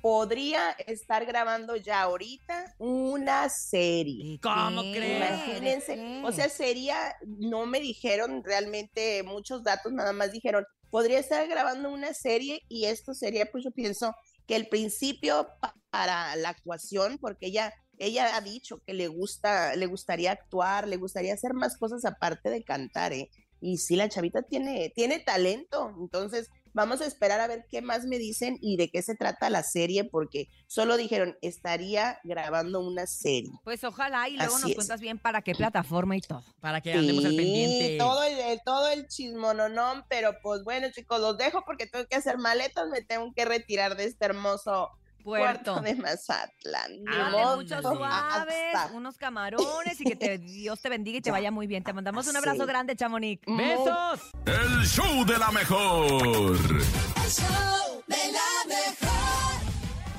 [0.00, 4.38] podría estar grabando ya ahorita una serie.
[4.42, 5.16] ¿Cómo crees?
[5.16, 11.18] Imagínense, ¿De o sea, sería, no me dijeron realmente muchos datos, nada más dijeron, podría
[11.18, 14.14] estar grabando una serie y esto sería, pues yo pienso
[14.46, 19.76] que el principio pa- para la actuación, porque ella, ella ha dicho que le gusta,
[19.76, 23.28] le gustaría actuar, le gustaría hacer más cosas aparte de cantar, ¿eh?
[23.60, 28.04] Y sí, la chavita tiene, tiene talento, entonces vamos a esperar a ver qué más
[28.04, 33.06] me dicen y de qué se trata la serie, porque solo dijeron, estaría grabando una
[33.06, 33.50] serie.
[33.64, 34.76] Pues ojalá y luego Así nos es.
[34.76, 36.44] cuentas bien para qué plataforma y todo.
[36.60, 37.96] Para que andemos al pendiente.
[37.98, 42.16] Todo el, el- todo el chismononón, pero pues bueno, chicos, los dejo porque tengo que
[42.16, 44.88] hacer maletas, me tengo que retirar de este hermoso
[45.24, 45.80] Puerto.
[45.80, 47.04] de Mazatlán.
[47.32, 47.56] Modo.
[47.56, 48.92] muchos suaves, Hasta.
[48.94, 51.82] unos camarones y que te, Dios te bendiga y te vaya muy bien.
[51.84, 52.66] Te mandamos un abrazo Sí.
[52.68, 53.42] grande, Chamonix.
[53.46, 54.20] ¡Besos!
[54.46, 56.60] El show de la mejor.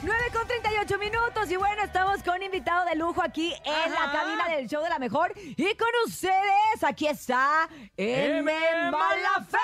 [0.04, 4.48] 9 con 38 minutos y bueno, estamos con invitado de lujo aquí en la cabina
[4.50, 8.52] del show de la mejor y con ustedes aquí está M.
[8.92, 9.58] Malafe.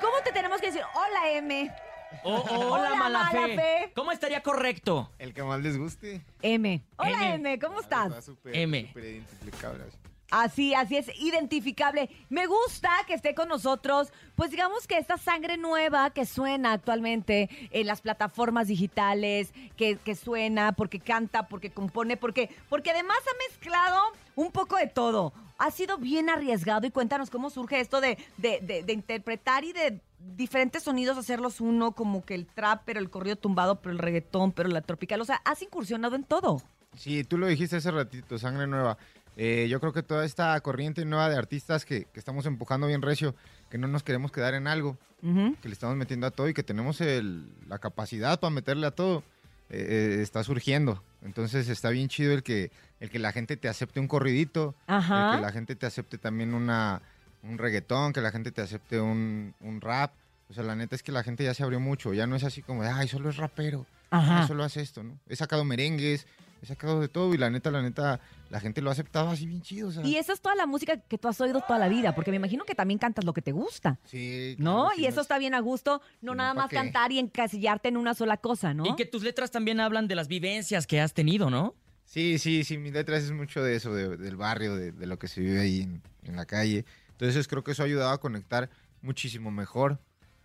[0.00, 0.82] ¿Cómo te tenemos que decir?
[0.94, 1.74] Hola M.
[2.22, 3.40] Oh, hola, Hola, Malafe.
[3.40, 3.92] Malafe.
[3.94, 5.10] ¿Cómo estaría correcto?
[5.18, 6.22] El que más les guste.
[6.42, 6.82] M.
[6.96, 7.34] Hola M.
[7.34, 8.24] M, ¿cómo Está estás?
[8.24, 8.86] súper, M.
[8.88, 9.84] súper identificable.
[10.30, 12.10] Así, así es, identificable.
[12.28, 17.48] Me gusta que esté con nosotros, pues digamos que esta sangre nueva que suena actualmente
[17.70, 23.48] en las plataformas digitales, que, que suena porque canta, porque compone, porque, porque además ha
[23.50, 24.00] mezclado
[24.34, 25.32] un poco de todo.
[25.58, 29.72] Ha sido bien arriesgado y cuéntanos cómo surge esto de, de, de- de interpretar y
[29.72, 30.00] de
[30.36, 34.52] diferentes sonidos hacerlos uno, como que el trap, pero el corrido tumbado, pero el reggaetón,
[34.52, 35.20] pero la tropical.
[35.20, 36.60] O sea, has incursionado en todo.
[36.96, 38.96] Sí, tú lo dijiste hace ratito, sangre nueva.
[39.36, 43.02] Eh, yo creo que toda esta corriente nueva de artistas que, que estamos empujando bien
[43.02, 43.34] recio,
[43.68, 46.62] que no nos queremos quedar en algo, que le estamos metiendo a todo y que
[46.62, 49.24] tenemos el- la capacidad para meterle a todo,
[49.70, 51.02] eh, eh, está surgiendo.
[51.24, 55.30] Entonces está bien chido el que, el que la gente te acepte un corridito, Ajá.
[55.30, 57.00] el que la gente te acepte también una,
[57.42, 60.12] un reggaetón, que la gente te acepte un, un rap.
[60.50, 62.44] O sea, la neta es que la gente ya se abrió mucho, ya no es
[62.44, 64.42] así como de, ay, solo es rapero, Ajá.
[64.42, 65.18] ay, solo hace esto, ¿no?
[65.26, 66.26] He sacado merengues,
[66.64, 69.46] he sacado de todo y la neta, la neta, la gente lo ha aceptado así
[69.46, 70.04] bien chido, o sea.
[70.04, 72.36] Y esa es toda la música que tú has oído toda la vida, porque me
[72.38, 74.86] imagino que también cantas lo que te gusta, Sí, ¿no?
[74.86, 76.76] claro, y eso está bien a gusto, no no, nada ¿pa' más qué?
[76.76, 78.86] cantar y encasillarte en una sola cosa, ¿no?
[78.86, 81.74] Y que tus letras también hablan de las vivencias que has tenido, ¿no?
[82.04, 85.18] Sí, sí, sí, mis letras es mucho de eso, de- del barrio, de, de lo
[85.18, 86.84] que se vive ahí en, en la calle.
[87.10, 88.68] Entonces creo que eso ha ayudado a conectar
[89.02, 89.98] muchísimo mejor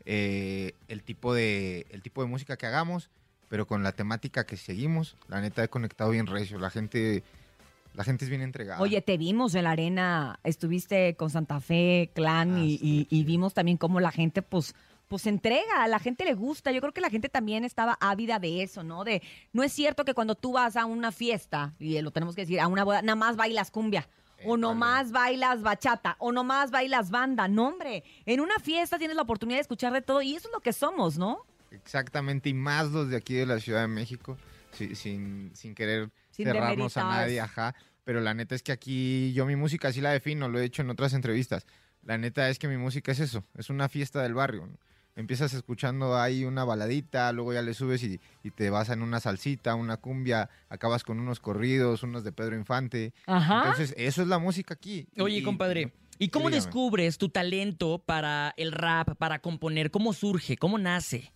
[0.06, 3.10] eh, el, tipo de, el tipo de música que hagamos,
[3.50, 5.16] pero con la temática que seguimos.
[5.28, 7.24] La neta he conectado bien recio, la gente,
[7.96, 8.80] la gente es bien entregada.
[8.82, 13.08] Oye, te vimos en la arena, estuviste con Santa Fe, Clan, Ah, y, sí.
[13.10, 14.76] y- y vimos también cómo la gente, pues,
[15.08, 16.72] pues entrega, a la gente le gusta.
[16.72, 19.04] Yo creo que la gente también estaba ávida de eso, ¿no?
[19.04, 22.42] De, no es cierto que cuando tú vas a una fiesta, y lo tenemos que
[22.42, 24.08] decir, a una boda, nada más bailas cumbia.
[24.46, 27.50] O nomás bailas bachata, o nomás bailas banda.
[27.50, 30.54] No, hombre, en una fiesta tienes la oportunidad de escuchar de todo y eso es
[30.54, 31.40] lo que somos, ¿no?
[31.72, 34.38] Exactamente, y más los de aquí de la Ciudad de México,
[34.72, 37.76] si- sin, sin querer Sin cerrarnos a nadie, ajá.
[38.04, 40.82] Pero la neta es que aquí yo mi música sí la defino, lo he hecho
[40.82, 41.66] en otras entrevistas.
[42.04, 44.66] La neta es que mi música es eso, es una fiesta del barrio.
[44.66, 44.78] ¿no?
[45.16, 49.20] Empiezas escuchando ahí una baladita, luego ya le subes y, y te vas en una
[49.20, 53.14] salsita, una cumbia, acabas con unos corridos, unos de Pedro Infante.
[53.28, 53.58] Ajá.
[53.64, 55.08] Entonces, eso es la música aquí.
[55.20, 56.64] Oye, y- compadre, ¿y cómo dígame.
[56.66, 59.92] descubres tu talento para el rap, para componer?
[59.92, 60.56] ¿Cómo surge?
[60.58, 61.32] ¿Cómo nace?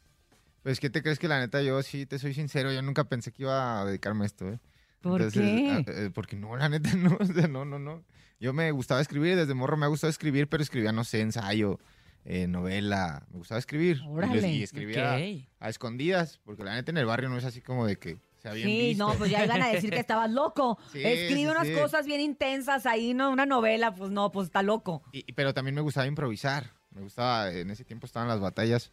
[0.63, 2.71] Pues, ¿qué te crees que la neta yo sí te soy sincero?
[2.71, 4.59] Yo nunca pensé que iba a dedicarme a esto, ¿eh?
[5.01, 5.67] ¿Por Entonces, qué?
[5.69, 8.03] ah, eh, porque no, la neta no, o sea, no, no, no.
[8.39, 11.79] Yo me gustaba escribir, desde morro me ha gustado escribir, pero escribía, no sé, ensayo,
[12.23, 14.01] eh, novela, me gustaba escribir.
[14.07, 14.49] Órale.
[14.49, 15.21] Y, escribía Ok.
[15.59, 18.53] a escondidas, porque la neta en el barrio no es así como de que sea
[18.53, 19.07] bien Sí, visto.
[19.07, 20.77] no, pues ya iban a decir que estabas loco.
[20.93, 21.73] Sí, Escribe sí, unas sí.
[21.73, 23.29] cosas bien intensas ahí, ¿no?
[23.31, 25.03] Una novela, pues no, pues está loco.
[25.11, 26.71] Y- pero también me gustaba improvisar.
[26.91, 28.91] Me gustaba, en ese tiempo estaban las batallas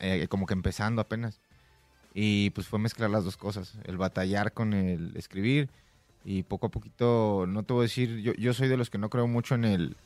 [0.00, 1.40] eh, como que empezando apenas.
[2.14, 5.68] Y pues fue mezclar las dos cosas, el batallar con el escribir
[6.24, 8.98] y poco a poquito, no te voy a decir, yo, yo soy de los que
[8.98, 9.96] no creo mucho en el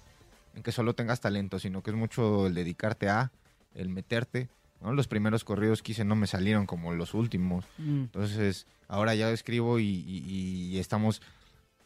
[0.54, 3.30] en que solo tengas talento, sino que es mucho el dedicarte a,
[3.74, 4.48] el meterte.
[4.80, 4.92] ¿no?
[4.92, 7.64] Los primeros corridos que hice no me salieron como los últimos.
[7.76, 8.04] Mm.
[8.04, 11.20] Entonces, ahora ya escribo y, y- y estamos.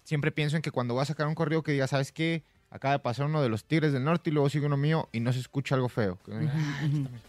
[0.05, 2.43] Siempre pienso en que cuando voy a sacar un corrido que diga, ¿sabes qué?
[2.75, 5.21] Acaba de pasar uno de los Tigres del Norte y luego sigue uno mío y
[5.21, 6.19] no se escucha algo feo.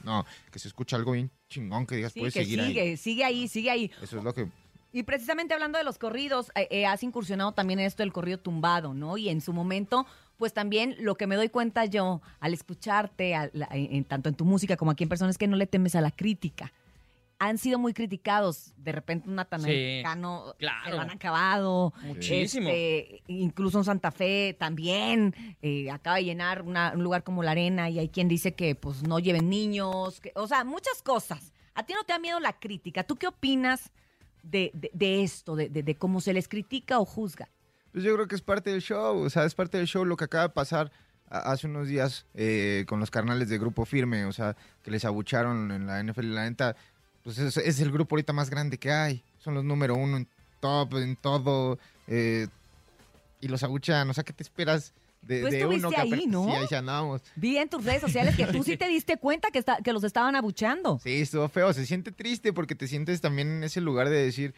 [0.03, 2.97] No, que se escucha algo bien chingón que digas, Sí, puedes que seguir sigue, ahí.
[2.97, 3.91] sigue ahí, sigue ahí.
[4.01, 4.47] Eso es lo que.
[4.93, 8.37] Y precisamente hablando de los corridos, eh, eh, has incursionado también en esto del corrido
[8.39, 9.17] tumbado, ¿no?
[9.17, 10.05] Y en su momento,
[10.37, 14.35] pues también lo que me doy cuenta yo al escucharte, al- la- en, tanto en
[14.35, 16.71] tu música como aquí en persona, es que no le temes a la crítica.
[17.39, 18.73] Han sido muy criticados.
[18.77, 20.85] De repente un Natanael Sí, Cano claro.
[20.85, 21.93] se lo han acabado.
[22.03, 22.69] Muchísimo.
[22.69, 27.51] Este, incluso en Santa Fe también eh, acaba de llenar una- un lugar como la
[27.51, 31.51] arena y hay quien dice que pues no lleven niños, que- o sea, muchas cosas.
[31.75, 33.03] ¿A ti no te da miedo la crítica?
[33.03, 33.91] ¿Tú qué opinas
[34.43, 37.49] de, de- de esto, de, de- de cómo se les critica o juzga?
[37.91, 40.15] Pues yo creo que es parte del show, o sea, es parte del show lo
[40.17, 40.91] que acaba de pasar
[41.29, 45.71] hace unos días eh, con los carnales de Grupo Firme, o sea, que les abucharon
[45.71, 46.33] en la NFL.
[46.35, 46.75] La neta,
[47.23, 49.23] pues es, es el grupo ahorita más grande que hay.
[49.39, 50.27] Son los número uno en
[50.59, 51.77] top, en todo.
[52.07, 52.47] eh,
[53.41, 54.93] y los abuchan, o sea, ¿qué te esperas?
[55.27, 56.45] de, Tú de uno que ahí, ¿no?
[56.45, 57.21] Sí, ahí sí andábamos.
[57.35, 60.03] Vi en tus redes sociales que tú sí te diste cuenta que, está, que los
[60.03, 60.99] estaban abuchando.
[61.03, 61.73] Sí, estuvo feo.
[61.73, 64.53] Se siente triste porque te sientes también en ese lugar de decir.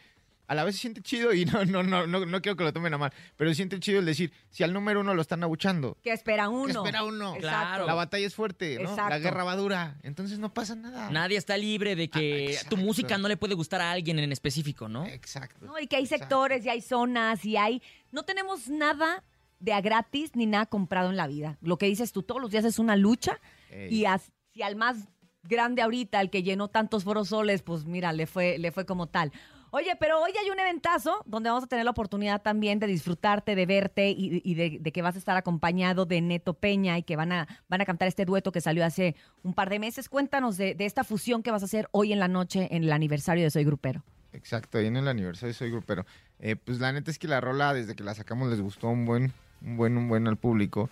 [0.48, 2.72] A la vez se siente chido y no, no, no, no, no quiero que lo
[2.72, 5.42] tomen a mal, pero se siente chido el decir, si al número uno lo están
[5.42, 6.66] abuchando, Que espera uno.
[6.66, 7.34] ¿qué espera uno?
[7.36, 7.86] Exacto.
[7.86, 8.90] La batalla es fuerte, ¿no?
[8.90, 9.10] Exacto.
[9.10, 11.10] La guerra va dura, entonces no pasa nada.
[11.10, 14.30] Nadie está libre de que Ah, tu música no le puede gustar a alguien en
[14.32, 15.04] específico, ¿no?
[15.06, 15.66] Exacto.
[15.66, 17.82] No, y que hay sectores y hay zonas y hay...
[18.12, 19.24] No tenemos nada
[19.58, 21.58] de a gratis ni nada comprado en la vida.
[21.62, 23.40] Lo que dices tú, todos los días es una lucha
[23.70, 23.92] Ey.
[23.94, 24.96] y as- si al más
[25.42, 29.06] grande ahorita, el que llenó tantos foros soles, pues mira, le fue, le fue como
[29.08, 29.32] tal.
[29.70, 33.54] Oye, pero hoy hay un eventazo donde vamos a tener la oportunidad también de disfrutarte,
[33.54, 37.02] de verte y, y de, de que vas a estar acompañado de Neto Peña y
[37.02, 40.08] que van a, van a cantar este dueto que salió hace un par de meses.
[40.08, 42.92] Cuéntanos de, de esta fusión que vas a hacer hoy en la noche en el
[42.92, 44.02] aniversario de Soy Grupero.
[44.32, 46.04] Exacto, ahí en el aniversario soy grupero.
[46.40, 49.06] Eh, pues la neta es que la rola, desde que la sacamos, les gustó un
[49.06, 50.90] buen, un buen, un buen al público.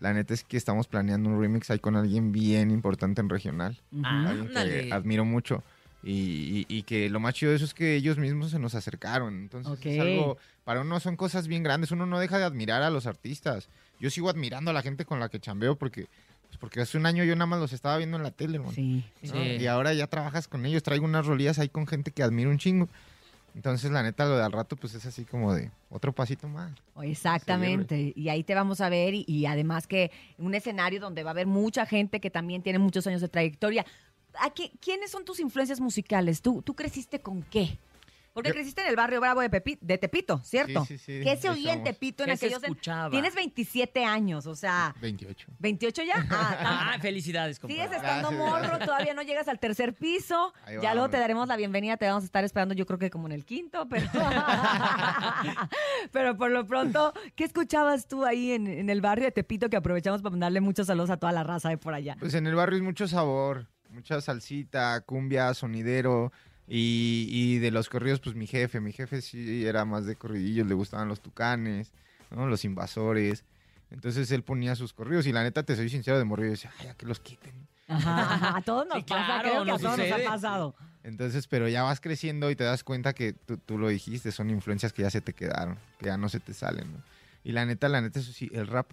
[0.00, 3.80] La neta es que estamos planeando un remix ahí con alguien bien importante en regional.
[4.04, 5.62] Alguien que admiro mucho.
[6.04, 8.74] Y, y- y que lo más chido de eso es que ellos mismos se nos
[8.74, 9.34] acercaron.
[9.34, 9.86] Entonces, Ok.
[9.86, 11.90] es algo, para uno son cosas bien grandes.
[11.92, 13.68] Uno no deja de admirar a los artistas.
[14.00, 16.06] Yo sigo admirando a la gente con la que chambeo porque,
[16.48, 18.74] pues porque hace un año yo nada más los estaba viendo en la tele, hermano.
[18.74, 19.02] Sí.
[19.22, 19.32] ¿no?
[19.32, 19.38] Sí.
[19.60, 20.82] Y ahora ya trabajas con ellos.
[20.82, 22.88] Traigo unas rolillas ahí con gente que admiro un chingo.
[23.54, 26.72] Entonces, la neta, lo de al rato, pues es así como de otro pasito más.
[27.02, 31.30] Exactamente, y ahí te vamos a ver y, y además que un escenario donde va
[31.30, 33.86] a haber mucha gente que también tiene muchos años de trayectoria.
[34.40, 36.42] ¿A qué- ¿Quiénes son tus influencias musicales?
[36.42, 37.78] ¿Tú, tú creciste con qué?
[38.32, 40.84] Porque Yo- creciste en el barrio Bravo de, Pepi- de Tepito, ¿cierto?
[40.86, 41.84] Sí, sí, sí, ¿Qué se oía en.
[41.84, 42.64] Tepito en ¿Qué se aquellos?
[42.64, 43.10] en- escuchaba?
[43.10, 45.46] Tienes 27 años, o sea, 28.
[45.60, 46.14] ¿28 ya?
[46.32, 48.86] Ah, Ah, felicidades, Sigues estando Gracias, morro, gracias.
[48.86, 50.52] todavía no llegas al tercer piso.
[50.82, 53.28] Ya luego te daremos la bienvenida, te vamos a estar esperando, yo creo que como
[53.28, 54.08] en el quinto, pero.
[56.12, 59.68] pero por lo pronto, ¿qué escuchabas tú ahí en, en el barrio de Tepito?
[59.70, 62.16] Que aprovechamos para mandarle muchos saludos a toda la raza de por allá.
[62.18, 66.32] Pues en el barrio es mucho sabor, mucha salsita, cumbia, sonidero.
[66.66, 70.66] Y, y de los corridos, pues mi jefe, mi jefe sí era más de corridillos,
[70.66, 71.92] le gustaban los tucanes,
[72.30, 72.46] ¿no?
[72.46, 73.44] los invasores.
[73.90, 76.88] Entonces él ponía sus corridos y la neta, te soy sincero, de morrillo, decía, ay,
[76.88, 77.52] a que los quiten.
[77.86, 80.74] Ajá, ajá, a todos nos Sí, pasa, claro, creo que a todos nos ha pasado.
[81.02, 84.48] Entonces, pero ya vas creciendo y te das cuenta que tú, tú lo dijiste, son
[84.48, 87.02] influencias que ya se te quedaron, que ya no se te salen, ¿no?
[87.44, 88.90] Y la neta, la neta, eso sí, el rap,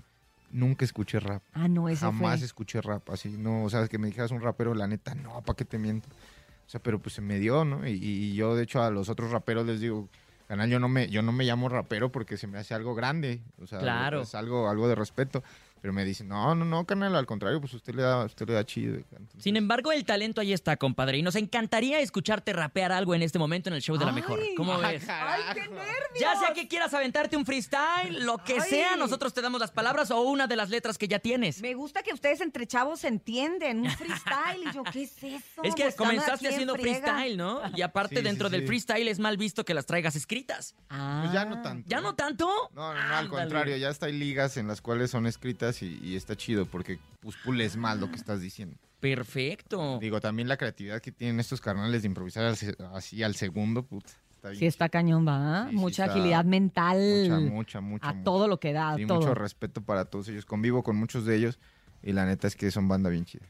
[0.52, 1.42] nunca escuché rap.
[1.54, 2.46] Ah, no, Jamás fue.
[2.46, 5.56] escuché rap, así, no, o sea, que me dijeras un rapero, la neta, no, ¿para
[5.56, 6.10] qué te miento?
[6.10, 7.88] O sea, pero pues se me dio, ¿no?
[7.88, 10.08] Y, y yo, de hecho, a los otros raperos les digo,
[10.48, 13.42] canal, yo no me, yo no me llamo rapero porque se me hace algo grande,
[13.62, 14.22] o sea, Claro.
[14.22, 15.44] es algo, algo de respeto.
[15.82, 18.54] Pero me dicen, no, no, no, canal, al contrario, pues usted le da, usted le
[18.54, 18.96] da chido.
[18.96, 21.18] Entonces, Sin embargo, el talento ahí está, compadre.
[21.18, 24.16] Y nos encantaría escucharte rapear algo en este momento en el show de la Ay.
[24.16, 24.40] mejor.
[24.56, 25.04] ¿Cómo Ah, ves?
[25.10, 26.20] ¡Ay, qué nervios!
[26.20, 28.70] Ya sea que quieras aventarte un freestyle, lo que Ay.
[28.70, 31.62] sea, nosotros te damos las palabras o una de las letras que ya tienes.
[31.64, 34.62] Me gusta que ustedes entre chavos se entienden, un freestyle.
[34.70, 35.64] Y yo, ¿qué es eso?
[35.64, 37.00] Es que Buscando comenzaste haciendo friega.
[37.00, 37.60] freestyle, ¿no?
[37.76, 38.68] Y aparte, Sí, sí, dentro del sí.
[38.68, 40.76] freestyle es mal visto que las traigas escritas.
[40.90, 41.22] Ah.
[41.24, 41.90] Pues ya no tanto.
[41.90, 42.48] ¿Ya no tanto?
[42.76, 46.00] No, no, no, al contrario, ya está hay ligas en las cuales son escritas y,
[46.04, 48.76] y está chido porque pues pules más lo que estás diciendo.
[49.00, 49.98] Perfecto.
[50.00, 52.46] Digo, también la creatividad que tienen estos carnales de improvisar
[52.94, 55.66] así al segundo, puta, está bien Sí, está cañón, ¿va?
[55.66, 56.98] Sí, sí, mucha está agilidad mental.
[57.00, 58.10] Mucha, mucha, mucha.
[58.10, 58.24] a mucha.
[58.24, 59.20] todo lo que da, Sí, todo.
[59.20, 60.46] mucho respeto para todos ellos.
[60.46, 61.60] Convivo con muchos de ellos
[62.04, 63.46] y la neta es que son banda bien chida.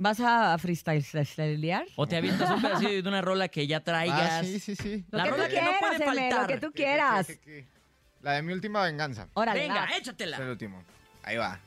[0.00, 1.84] ¿Vas a freestylear?
[1.96, 4.30] O te avientas un pedacito de una rola que ya traigas.
[4.32, 5.04] Ah, sí, sí, sí.
[5.10, 6.40] Lo La que tú rola que no quieras, puede Eme, faltar.
[6.42, 7.26] Lo que tú ¿Qué, qué, quieras.
[7.26, 7.66] qué, qué, qué?
[8.22, 9.28] La de mi última venganza.
[9.34, 9.90] Órale, Venga, vas.
[9.90, 10.50] Es el échatela.
[10.50, 10.82] último.
[11.28, 11.60] Ahí va.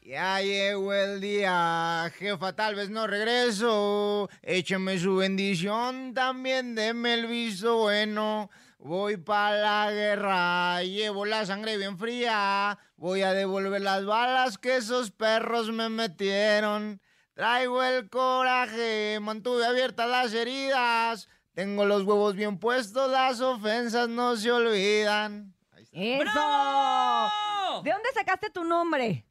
[0.00, 4.30] Ya llegó el día, jefa, tal vez no regreso.
[4.40, 8.48] Écheme su bendición, también deme el visto bueno.
[8.78, 12.78] Voy para la guerra, llevo la sangre bien fría.
[12.96, 16.98] Voy a devolver las balas que esos perros me metieron.
[17.34, 21.28] Traigo el coraje, mantuve abiertas las heridas.
[21.52, 25.53] Tengo los huevos bien puestos, las ofensas no se olvidan.
[25.94, 26.24] ¡Eso!
[26.24, 27.82] ¡Bravo!
[27.84, 29.24] ¿De dónde sacaste tu nombre?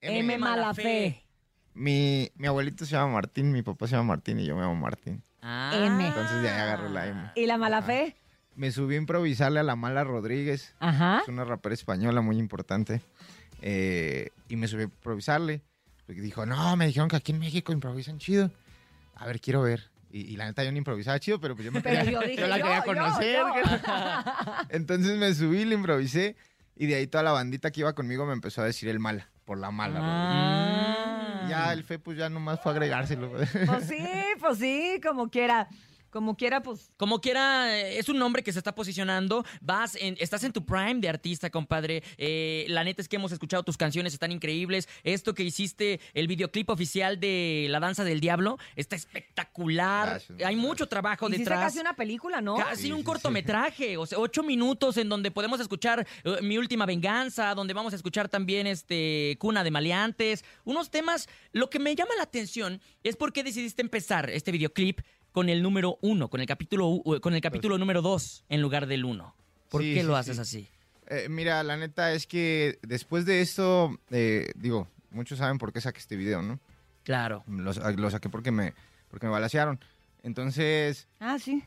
[0.00, 0.18] M.
[0.20, 0.38] M.
[0.38, 1.22] Malafé.
[1.74, 4.76] Mi, mi abuelito se llama Martín, mi papá se llama Martín y yo me llamo
[4.76, 5.22] Martín.
[5.42, 5.72] Ah.
[5.74, 6.06] M.
[6.06, 7.30] Entonces de ahí agarré la M.
[7.34, 8.16] ¿Y la mala fe?
[8.54, 10.74] Me subí a improvisarle a la Mala Rodríguez.
[10.80, 11.20] Ajá.
[11.22, 13.02] Es una rapera española muy importante.
[13.60, 15.60] Eh, y me subí a improvisarle.
[16.06, 18.50] Porque dijo, no, me dijeron que aquí en México improvisan chido.
[19.14, 19.90] A ver, quiero ver.
[20.10, 22.22] Y, y la neta yo no improvisaba chido, pero pues yo me Pero quería, yo
[22.22, 23.36] yo, dije, la yo, quería yo, conocer.
[23.36, 24.52] yo.
[24.70, 26.36] Entonces me subí, le improvisé.
[26.76, 29.30] Y de ahí toda la bandita que iba conmigo me empezó a decir el mala,
[29.44, 29.98] por la mala.
[30.02, 31.46] Ah.
[31.48, 33.30] Ya el fe pues ya nomás fue agregárselo.
[33.30, 34.06] Pues sí,
[34.40, 35.68] pues sí, como quiera.
[36.16, 36.90] Como quiera, pues.
[36.96, 39.44] Como quiera, eh, es un nombre que se está posicionando.
[39.60, 42.02] Vas en, estás en tu prime de artista, compadre.
[42.16, 44.88] Eh, la neta es que hemos escuchado tus canciones, están increíbles.
[45.04, 50.08] Esto que hiciste, el videoclip oficial de La Danza del Diablo, está espectacular.
[50.08, 51.60] Gracias, Hay mucho trabajo Hiciste detrás.
[51.66, 52.56] casi una película, ¿no?
[52.56, 56.56] Casi Sí, un sí, cortometraje, o sea, ocho minutos en donde podemos escuchar eh, Mi
[56.56, 61.28] Última Venganza, donde vamos a escuchar también este Cuna de Maleantes, unos temas.
[61.52, 65.00] Lo que me llama la atención es por qué decidiste empezar este videoclip
[65.36, 69.04] con el número uno, con el capítulo, con el capítulo número dos en lugar del
[69.04, 69.34] uno.
[69.68, 70.18] ¿Por Sí, qué sí, lo sí.
[70.20, 70.68] haces así?
[71.08, 75.82] Eh, mira, la neta es que después de esto, eh, digo, muchos saben por qué
[75.82, 76.58] saqué este video, ¿no?
[77.02, 77.44] Claro.
[77.48, 78.72] Lo, sa- lo saqué porque me,
[79.10, 79.78] porque me balacearon.
[80.22, 81.06] Entonces...
[81.20, 81.62] Ah, sí.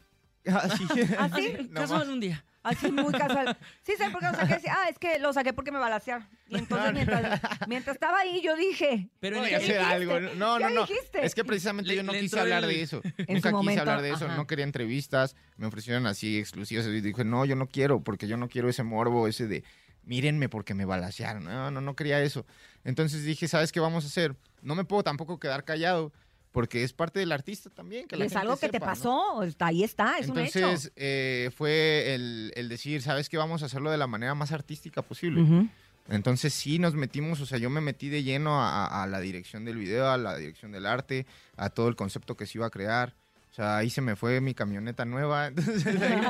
[0.55, 0.85] Así,
[1.17, 1.53] ¿Ah, sí?
[1.71, 2.07] No Casual más.
[2.09, 2.43] un día.
[2.61, 3.57] Así muy casual.
[3.83, 4.59] Sí, sé por qué lo saqué.
[4.59, 6.27] Sí, Ah, es que lo saqué porque me balacearon.
[6.49, 9.09] Y entonces, mientras, mientras estaba ahí, yo dije.
[9.21, 9.93] Pero en Voy el- a hacer dijiste?
[9.93, 10.19] algo.
[10.35, 10.81] No, ¿Qué no, no.
[10.85, 11.25] dijiste?
[11.25, 13.01] Es que precisamente Le- yo no quise hablar el- de eso.
[13.17, 14.25] En Nunca quise hablar de eso.
[14.25, 14.35] ajá.
[14.35, 15.37] No quería entrevistas.
[15.55, 16.85] Me ofrecieron así exclusivas.
[16.87, 19.63] Y dije, no, yo no quiero, porque yo no quiero ese morbo, ese de
[20.03, 21.45] mírenme porque me balacearon.
[21.45, 22.45] No, no, no quería eso.
[22.83, 24.35] Entonces dije, ¿sabes qué vamos a hacer?
[24.61, 26.11] No me puedo tampoco quedar callado,
[26.51, 28.07] porque es parte del artista también.
[28.07, 29.41] Que Y la es gente algo que te pasó.
[29.59, 30.59] Ahí está, es un hecho.
[30.59, 33.37] Entonces eh, fue el, el decir, ¿sabes qué?
[33.37, 35.69] Vamos a hacerlo de la manera más artística posible.
[36.09, 39.19] Entonces sí nos metimos, o sea, yo me metí de lleno a, a- a la
[39.19, 42.65] dirección del video, a la dirección del arte, a todo el concepto que se iba
[42.65, 43.13] a crear.
[43.51, 45.47] O sea, ahí se me fue mi camioneta nueva.
[45.55, 46.21] Entonces ahí,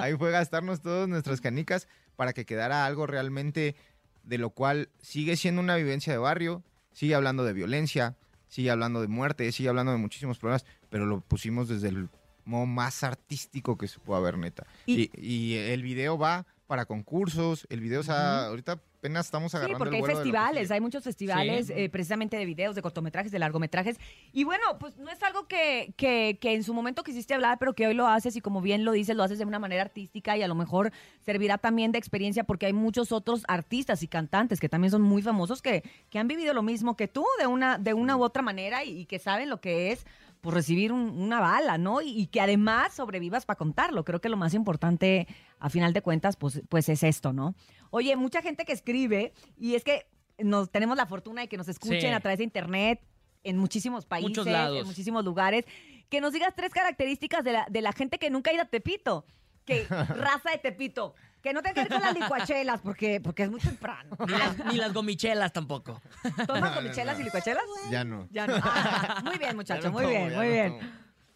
[0.00, 1.86] ahí fue gastarnos todas nuestras canicas
[2.16, 3.76] para que quedara algo realmente
[4.24, 8.16] de lo cual sigue siendo una vivencia de barrio, sigue hablando de violencia,
[8.56, 12.08] sigue hablando de muerte, sigue hablando de muchísimos problemas, pero lo pusimos desde el
[12.46, 14.66] modo más artístico que se pueda ver, neta.
[14.86, 19.52] Y- Y, y el video va para concursos, el video, o sea, ahorita apenas estamos
[19.52, 21.72] Sí, agarrando porque el hay vuelo festivales, hay muchos festivales Sí.
[21.76, 23.98] eh, precisamente de videos, de cortometrajes, de largometrajes.
[24.32, 27.74] Y bueno, pues no es algo que, que, que en su momento quisiste hablar, pero
[27.74, 30.36] que hoy lo haces y como bien lo dices, lo haces de una manera artística
[30.36, 30.90] y a lo mejor
[31.20, 35.22] servirá también de experiencia porque hay muchos otros artistas y cantantes que también son muy
[35.22, 38.42] famosos que, que han vivido lo mismo que tú de una, de una u otra
[38.42, 40.04] manera y, y que saben lo que es
[40.46, 42.00] pues recibir un- una bala, ¿no?
[42.02, 44.04] Y, y que además sobrevivas para contarlo.
[44.04, 45.26] Creo que lo más importante,
[45.58, 47.54] a final de cuentas, pues, pues es esto, ¿no?
[47.90, 50.06] Oye, mucha gente que escribe, y es que
[50.38, 52.06] nos tenemos la fortuna de que nos escuchen Sí.
[52.06, 53.00] a través de internet
[53.42, 55.64] en muchísimos países, en muchísimos lugares,
[56.08, 58.66] que nos digas tres características de la, de la gente que nunca ha ido a
[58.66, 59.24] Tepito.
[59.64, 59.84] Que
[60.40, 61.14] raza de Tepito.
[61.46, 64.16] Que no tenga que ver con las licuachelas, porque, porque es muy temprano.
[64.26, 66.02] Ni las, ni las gomichelas tampoco.
[66.44, 67.62] ¿Tomas gomichelas y licuachelas?
[67.88, 68.26] Ya no.
[68.32, 68.54] Ya no.
[68.60, 70.78] Ah, muy bien, Ya muchacho, no muy tomo, bien, ya muy no bien.
[70.80, 70.90] tomo.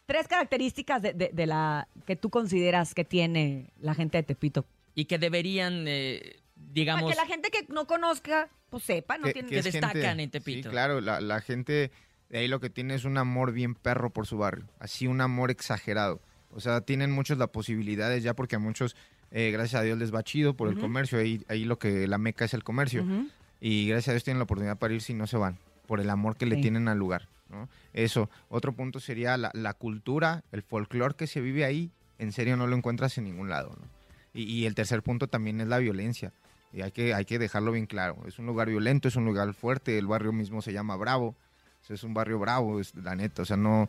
[0.07, 4.67] Tres características de, de- de la que tú consideras que tiene la gente de Tepito.
[4.97, 7.05] Y que deberían, eh, digamos...
[7.05, 10.19] Para que la gente que no conozca, pues sepa, no Que- tiene que es destacan
[10.19, 10.69] en Tepito.
[10.71, 11.93] Sí, claro, la, la gente
[12.31, 15.21] de ahí lo que tiene es un amor bien perro por su barrio, así un
[15.21, 16.21] amor exagerado.
[16.51, 18.97] O sea, tienen muchos las posibilidades ya porque a muchos,
[19.31, 21.19] eh, gracias a Dios, les va chido por el comercio.
[21.19, 23.05] Ahí, ahí lo que la meca es el comercio.
[23.61, 26.11] Y gracias a Dios tienen la oportunidad para irse y no se van, por el
[26.11, 27.29] amor que le tienen al lugar.
[27.49, 27.69] ¿no?
[27.93, 28.31] Eso.
[28.49, 32.67] Otro punto sería la, la cultura, el folclore que se vive ahí, en serio no
[32.67, 33.77] lo encuentras en ningún lado.
[33.79, 33.87] ¿no?
[34.33, 36.33] Y, y el tercer punto también es la violencia.
[36.73, 38.19] Y hay que, hay que dejarlo bien claro.
[38.27, 41.35] Es un lugar violento, es un lugar fuerte, el barrio mismo se llama Bravo.
[41.83, 43.43] O sea, es un barrio bravo, es la neta.
[43.43, 43.89] O sea, no...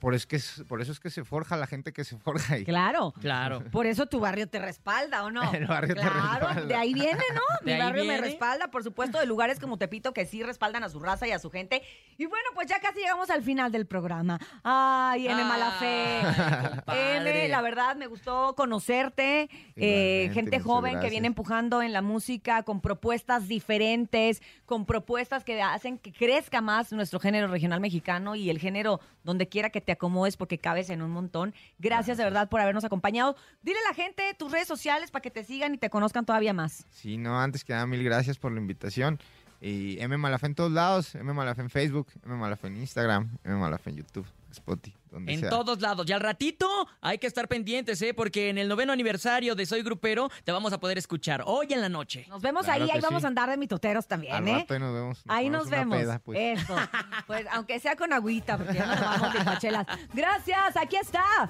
[0.00, 2.54] Por, es que es- por eso es que se forja la gente que se forja
[2.54, 2.64] ahí.
[2.64, 3.12] Claro.
[3.20, 3.62] Claro.
[3.70, 5.42] Por eso tu barrio te respalda, ¿o no?
[5.52, 6.62] El barrio te claro, respalda.
[6.66, 7.40] de ahí viene, ¿no?
[7.60, 10.82] De Mi ahí barrio me respalda, por supuesto, de lugares como Tepito que sí respaldan
[10.84, 11.82] a su raza y a su gente.
[12.16, 14.38] Y bueno, pues ya casi llegamos al final del programa.
[14.62, 15.44] Ay, M.
[15.44, 15.86] Malafe.
[15.86, 17.16] Ay, compadre.
[17.44, 19.48] M, la verdad, me gustó conocerte.
[19.76, 25.60] eh, gente joven que viene empujando en la música con propuestas diferentes, con propuestas que
[25.62, 29.89] hacen que crezca más nuestro género regional mexicano y el género donde quiera que te
[29.92, 31.54] acomodes porque cabes en un montón.
[31.78, 33.36] Gracias de verdad por habernos acompañado.
[33.62, 36.52] Dile a la gente tus redes sociales para que te sigan y te conozcan todavía
[36.52, 36.86] más.
[36.90, 39.18] Sí, no, antes que nada, mil gracias por la invitación.
[39.60, 43.56] Y M Malafe en todos lados, M Malafe en Facebook, M Malafe en Instagram, M
[43.56, 45.50] Malafe en YouTube, Spotify, donde En sea.
[45.50, 46.06] todos lados.
[46.08, 46.68] Y al ratito
[47.00, 48.14] hay que estar pendientes, ¿eh?
[48.14, 51.80] Porque en el noveno aniversario de Soy Grupero te vamos a poder escuchar hoy en
[51.80, 52.26] la noche.
[52.28, 54.52] Nos vemos Claro ahí, ahí vamos a andar de mitoteros también, Al ¿eh?
[54.54, 55.22] rato ahí nos vemos.
[55.28, 55.98] Ahí nos vemos.
[55.98, 56.60] peda, pues.
[56.60, 56.76] Eso.
[57.26, 59.86] Pues aunque sea con agüita, porque ya nos vamos de pachelas.
[60.12, 61.48] Gracias, aquí está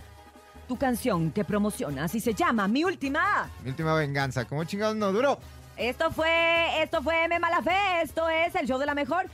[0.69, 3.51] tu canción que promocionas y se llama Mi Última.
[3.65, 4.45] Mi última venganza.
[4.45, 5.39] ¿Cómo chingados no duró?
[5.77, 9.31] Esto fue, esto fue M Malafe, esto es el show de la mejor.